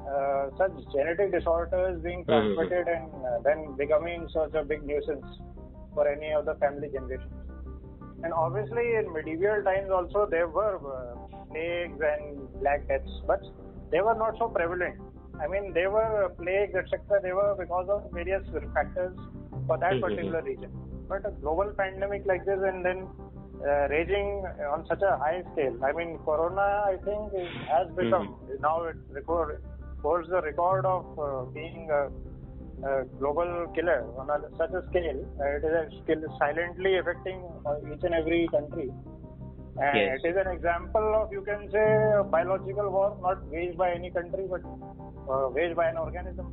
[0.00, 2.26] uh, such genetic disorders being Mhm.
[2.26, 5.26] transmitted and uh, then becoming such a big nuisance
[5.94, 7.45] for any of the family generations.
[8.22, 13.42] And obviously, in medieval times also there were uh, plagues and black deaths, but
[13.90, 14.96] they were not so prevalent.
[15.40, 17.20] I mean, they were plagues, etc.
[17.22, 18.44] They were because of various
[18.74, 19.16] factors
[19.66, 20.00] for that Mhm.
[20.00, 20.70] particular region.
[21.08, 23.06] But a global pandemic like this and then
[23.66, 25.76] uh, raging on such a high scale.
[25.84, 28.26] I mean, Corona, I think, is, has become
[28.60, 29.62] now it record,
[30.02, 32.10] holds the record of uh, being a,
[32.84, 35.20] a, global killer on a, such a scale.
[35.40, 38.90] Uh, it is a skill silently affecting uh, each and every country.
[39.78, 40.20] And Yes.
[40.24, 41.86] it is an example of, you can say,
[42.18, 44.62] a biological war, not waged by any country, but
[45.30, 46.46] uh, waged by an organism.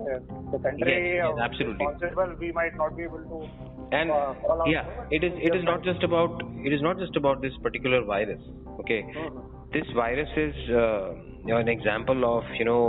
[0.00, 0.18] Uh,
[0.52, 1.86] the country Yes, yes, absolutely.
[1.86, 3.48] responsible, we might not be able to
[3.92, 4.32] and uh,
[4.66, 8.00] yeah it is it is not just about it is not just about this particular
[8.12, 8.40] virus
[8.80, 9.42] okay Mhm.
[9.74, 11.12] this virus is uh,
[11.46, 12.82] you know, an example of you know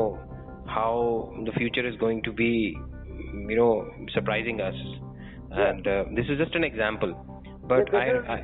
[0.66, 2.78] how the future is going to be
[3.50, 4.76] you know surprising us.
[5.52, 5.70] Yeah.
[5.70, 7.14] and uh, this is just an example.
[7.68, 8.40] But Yeah, I, I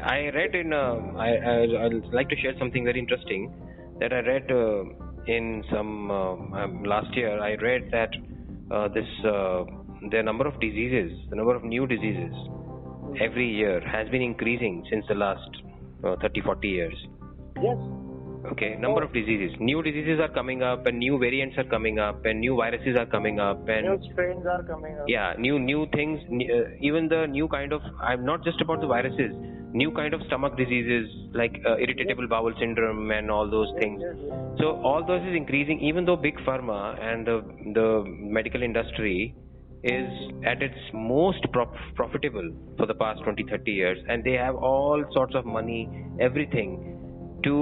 [0.00, 3.52] I read in uh, I, I I'd like to share something very interesting
[4.00, 4.84] that I read uh,
[5.26, 7.40] in some uh, um, last year.
[7.40, 8.10] I read that
[8.70, 9.64] uh, this uh,
[10.10, 12.34] the number of diseases the number of new diseases
[13.20, 15.50] every year has been increasing since the last
[16.04, 17.06] uh, 30 40 years.
[17.60, 17.76] Yes.
[18.50, 19.54] Okay number of diseases.
[19.60, 23.06] New diseases are coming up and new variants are coming up and new viruses are
[23.06, 25.04] coming up and New strains are coming up.
[25.08, 28.86] yeah new new things uh, even the new kind of i'm not just about the
[28.86, 29.32] viruses
[29.72, 34.02] new kind of stomach diseases like uh, irritable bowel syndrome and all those things.
[34.58, 37.36] So all those is increasing even though big pharma and the
[37.78, 38.04] the
[38.38, 39.34] medical industry
[39.82, 40.10] is
[40.44, 45.02] at its most prof- profitable for the past 20 30 years and they have all
[45.14, 45.80] sorts of money
[46.20, 46.76] everything
[47.44, 47.56] to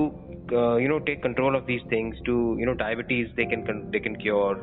[0.52, 4.00] uh, you know take control of these things to you know diabetes they can they
[4.00, 4.56] can cure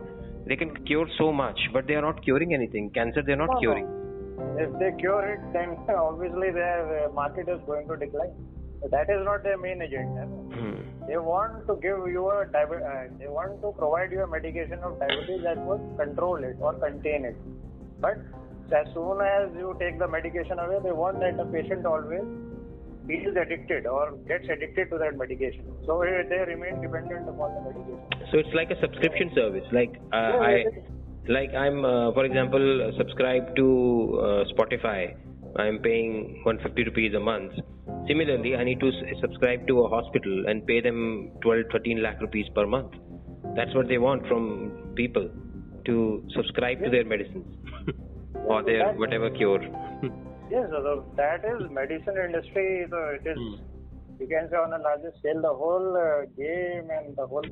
[0.47, 3.53] they can cure so much but they are not curing anything cancer they are not
[3.53, 3.59] No, no.
[3.65, 3.87] curing
[4.63, 5.69] If they cure it, then
[6.01, 8.33] obviously their market is going to decline.
[8.81, 10.25] But that is not their main agenda.
[10.55, 10.75] Hmm.
[11.07, 14.99] They want to give you a uh, they want to provide you a medication of
[14.99, 17.35] diabetes that would control it or contain it.
[17.99, 18.17] But
[18.81, 22.27] as soon as you take the medication away, they want that the patient always
[23.07, 25.65] feels addicted or gets addicted to that medication.
[25.85, 28.27] So uh, they remain dependent upon the medication.
[28.31, 29.65] so it's like a subscription service.
[29.71, 30.63] Like uh, Yeah, i
[31.35, 33.65] like i'm uh, for example subscribed to
[34.27, 35.15] uh, spotify.
[35.57, 37.53] I'm paying 150 rupees a month.
[38.07, 38.91] Similarly i need to
[39.21, 42.93] subscribe to a hospital and pay them 12 13 lakh rupees per month.
[43.55, 45.29] That's what they want from people
[45.85, 47.47] to subscribe to their medicines.
[48.53, 49.59] Or their whatever cure
[50.49, 52.85] Yes, so that is medicine industry.
[52.89, 53.55] So it is, Hmm.
[54.19, 57.45] you can say on a larger scale, the whole uh, game and the whole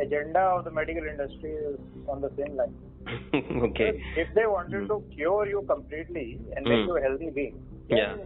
[0.00, 1.78] agenda of the medical industry is
[2.08, 2.74] on the same line.
[3.68, 6.88] okay If they wanted to cure you completely and make Hmm.
[6.88, 7.56] you a healthy being,
[7.88, 8.16] Yeah.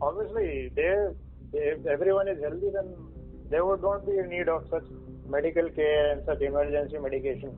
[0.00, 0.90] obviously they,
[1.52, 2.94] if everyone is healthy, then
[3.50, 4.84] there would not be a need of such
[5.28, 7.56] medical care and such emergency medication.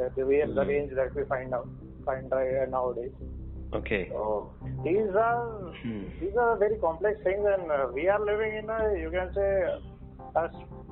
[0.00, 0.68] Uh, the way the Hmm.
[0.68, 1.68] range that we find out
[2.04, 2.28] find
[2.70, 3.12] nowadays.
[3.72, 4.52] Okay So
[4.84, 6.04] these are Hmm.
[6.20, 9.48] these are very complex things, and uh, we are living in a you can say
[10.36, 10.48] a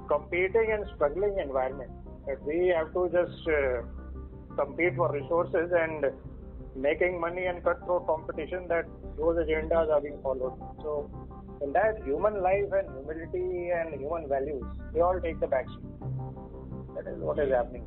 [0.08, 1.90] competing and struggling environment.
[2.26, 3.82] That we have to just uh,
[4.56, 6.06] compete for resources and
[6.74, 8.66] making money and cutthroat competition.
[8.68, 8.86] That
[9.18, 10.58] those agendas are being followed.
[10.82, 11.10] So
[11.62, 14.64] in that, human life and humility and human values
[14.94, 15.86] they all take the backseat.
[16.96, 17.86] That is what is happening.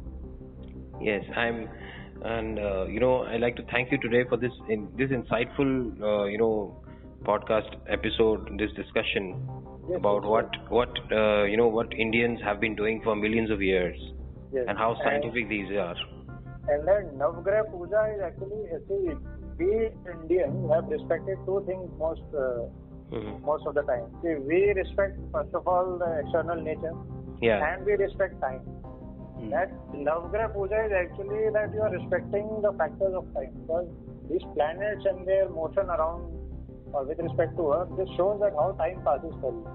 [1.01, 1.67] Yes, I'm,
[2.23, 6.01] and uh, you know, I'd like to thank you today for this in, this insightful,
[6.01, 6.81] uh, you know,
[7.23, 9.49] podcast episode, this discussion
[9.89, 13.61] Yes, about what what uh, you know what Indians have been doing for millions of
[13.61, 13.97] years
[14.53, 14.65] Yes.
[14.67, 15.95] and how scientific these are.
[16.69, 19.11] And then Navgrah Puja is actually, see,
[19.57, 22.63] we Indians have respected two things most uh,
[23.11, 23.41] Mhm.
[23.43, 24.05] most of the time.
[24.21, 26.93] See, we respect first of all the external nature,
[27.41, 27.59] Yeah.
[27.73, 28.61] and we respect time.
[29.43, 29.49] Mm.
[29.51, 33.87] That Navgrah Puja is actually that you are respecting the factors of time because
[34.29, 36.31] these planets and their motion around
[36.93, 39.67] or with respect to Earth, this shows that how time passes for you.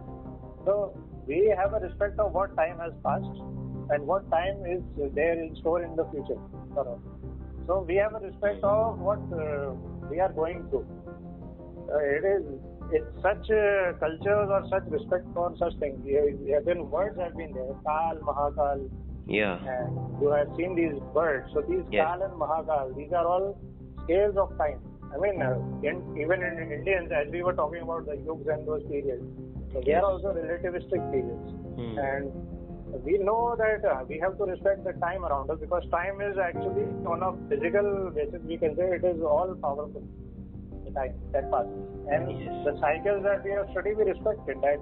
[0.64, 0.95] So
[1.27, 3.41] we have a respect of what time has passed
[3.91, 4.83] and what time is
[5.14, 6.39] there in store in the future
[6.75, 7.01] for us.
[7.66, 9.75] So we have a respect of what uh,
[10.11, 10.87] we are going through.
[11.93, 12.43] Uh, it is
[12.91, 15.99] it's such uh, cultures or such respect for such things.
[16.64, 18.89] Been words have been there, Kal, Mahakal,
[19.29, 19.59] Yeah.
[19.72, 21.49] and you have seen these birds.
[21.53, 22.07] So these Yes.
[22.07, 23.59] Kal and Mahakal, these are all
[24.05, 24.81] scales of time.
[25.14, 28.66] I mean, uh, in, even in Indians, as we were talking about the yugs and
[28.66, 29.22] those periods,
[29.72, 31.49] so they are also relativistic periods.
[31.76, 31.99] Hmm.
[31.99, 36.20] And we know that uh, we have to respect the time around us because time
[36.20, 38.41] is actually on a physical basis.
[38.45, 40.03] We can say it is all powerful.
[40.87, 42.64] The time that passes, and Yes.
[42.64, 44.57] the cycles that we have studied, we respect it.
[44.62, 44.81] That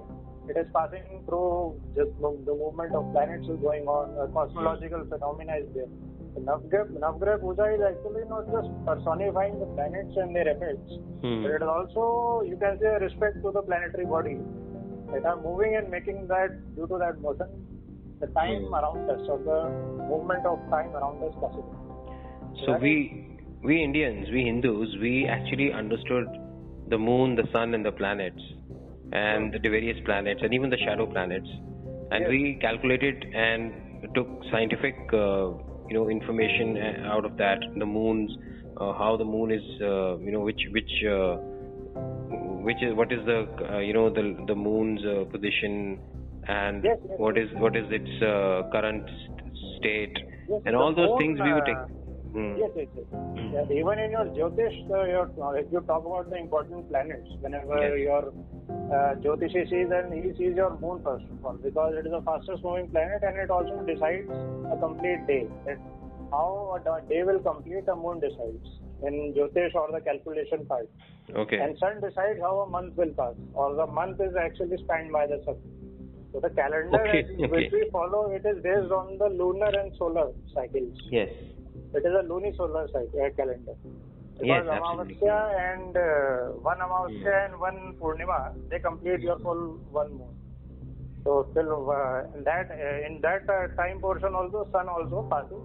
[0.49, 4.11] it is passing through just the movement of planets is going on.
[4.23, 5.91] A cosmological phenomena is there.
[6.35, 10.91] The Navgrah, Navgrah Puja is actually not just personifying the planets and their effects,
[11.21, 11.41] Hmm.
[11.43, 14.37] but it is also, you can say, respect to the planetary body
[15.13, 17.47] that are moving and making that, due to that motion,
[18.19, 18.73] the time Hmm.
[18.73, 19.59] around us or the
[20.11, 21.75] movement of time around us possible.
[22.65, 22.81] So Right?
[22.81, 22.93] we
[23.63, 26.27] we Indians, we Hindus, we actually understood
[26.89, 28.41] the moon, the sun, and the planets,
[29.13, 31.47] and the various planets, and even the shadow planets,
[32.11, 32.29] and Yes.
[32.29, 33.73] we calculated and
[34.13, 35.49] took scientific, uh,
[35.89, 37.59] you know, information uh, out of that.
[37.75, 38.31] The moons,
[38.77, 41.35] uh, how the moon is, uh, you know, which which uh,
[42.67, 45.99] which is what is the uh, you know the the moon's uh, position,
[46.47, 49.03] and Yes, yes, what is what is its uh, current
[49.77, 50.15] state,
[50.65, 51.96] and all those things we would take.
[52.37, 52.53] Hmm.
[52.55, 53.05] Yes, yes, yes.
[53.51, 57.27] Yeah, even in your Jyotish, uh, your, uh, if you talk about the important planets,
[57.41, 57.97] whenever Yes.
[57.97, 58.23] your
[58.93, 62.21] uh, Jyotishi sees, and he sees your moon first of all, because it is the
[62.21, 64.29] fastest moving planet and it also decides
[64.71, 65.47] a complete day.
[65.65, 65.79] That
[66.31, 68.69] how a day will complete, the moon decides
[69.01, 70.87] in Jyotish or the calculation part.
[71.33, 71.57] Okay.
[71.57, 75.25] And sun decides how a month will pass, or the month is actually spanned by
[75.25, 75.55] the sun.
[76.33, 77.47] So the calendar Okay, okay.
[77.47, 80.93] which we follow, it is based on the lunar and solar cycles.
[81.09, 81.29] Yes.
[81.93, 83.73] It is a lunisolar cycle, calendar.
[84.41, 85.15] Yes, Because absolutely.
[85.15, 85.37] Amavasya
[85.73, 90.33] and uh, one Amavasya and one Purnima, they complete your full one moon.
[91.23, 95.63] So till uh, in that uh, in that uh, time portion also, sun also passes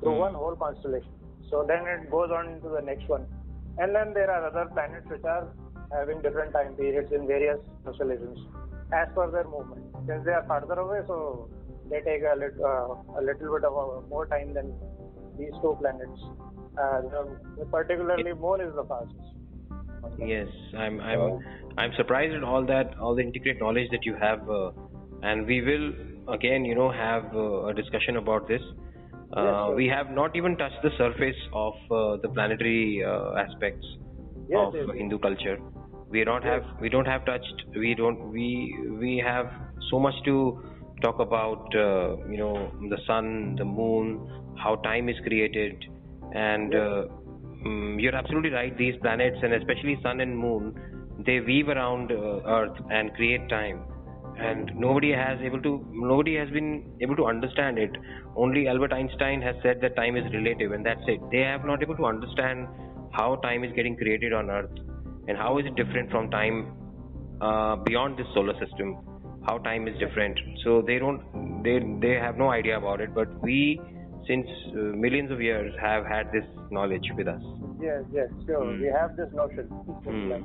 [0.00, 0.20] through Hmm.
[0.26, 1.10] one whole constellation.
[1.50, 3.26] So then it goes on to the next one,
[3.78, 5.48] and then there are other planets which are
[5.92, 8.38] having different time periods in various constellations
[8.92, 9.82] as per their movement.
[10.06, 11.48] Since they are farther away, so
[11.90, 14.72] they take a, lit, uh, a little bit of more time than
[15.38, 16.20] these two planets.
[16.76, 20.18] Uh, the, particularly, moon is the fastest.
[20.18, 21.40] Yes, I'm I'm
[21.78, 24.70] I'm surprised at all that all the intricate knowledge that you have, uh,
[25.22, 25.92] and we will
[26.34, 28.62] again, you know, have uh, a discussion about this.
[29.36, 29.76] Uh, Yes.
[29.76, 33.86] We have not even touched the surface of uh, the planetary uh, aspects
[34.48, 34.86] Yes, of yes.
[34.96, 35.58] Hindu culture.
[36.10, 37.64] We don't have we don't have touched.
[37.74, 39.46] We don't we we have
[39.90, 40.62] so much to
[41.02, 41.74] talk about.
[41.74, 45.84] Uh, you know, the sun, the moon, how time is created,
[46.34, 46.74] and.
[46.74, 47.04] Uh,
[47.64, 48.76] Mm, you're absolutely right.
[48.76, 50.74] These planets, and especially Sun and Moon,
[51.24, 53.84] they weave around uh, Earth and create time.
[54.36, 57.90] And nobody has able to, nobody has been able to understand it.
[58.36, 61.20] Only Albert Einstein has said that time is relative, and that's it.
[61.30, 62.68] They have not able to understand
[63.12, 64.76] how time is getting created on Earth,
[65.28, 66.76] and how is it different from time
[67.40, 68.98] uh, beyond this solar system.
[69.46, 70.38] How time is different.
[70.64, 73.14] So they don't, they they have no idea about it.
[73.14, 73.80] But we,
[74.26, 77.42] since uh, millions of years, have had this knowledge with us.
[77.80, 78.64] Yes, yes, sure.
[78.64, 78.80] Hmm.
[78.80, 79.66] We have this notion.
[79.68, 80.44] Hmm.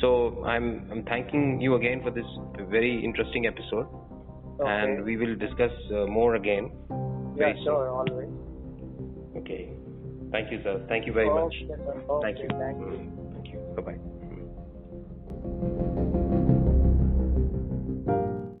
[0.00, 2.26] So I'm I'm thanking you again for this
[2.70, 3.86] very interesting episode,
[4.60, 4.70] Okay.
[4.70, 6.70] and we will discuss uh, more again.
[7.36, 8.28] Yeah, sure, always.
[9.36, 9.70] Okay.
[10.32, 10.84] Thank you, sir.
[10.88, 11.54] Thank you very much.
[11.64, 12.02] Okay, sir.
[12.10, 12.48] Okay, Thank you.
[12.58, 12.86] Thank you.
[12.86, 13.58] Mm, Thank you.
[13.76, 13.98] Bye bye.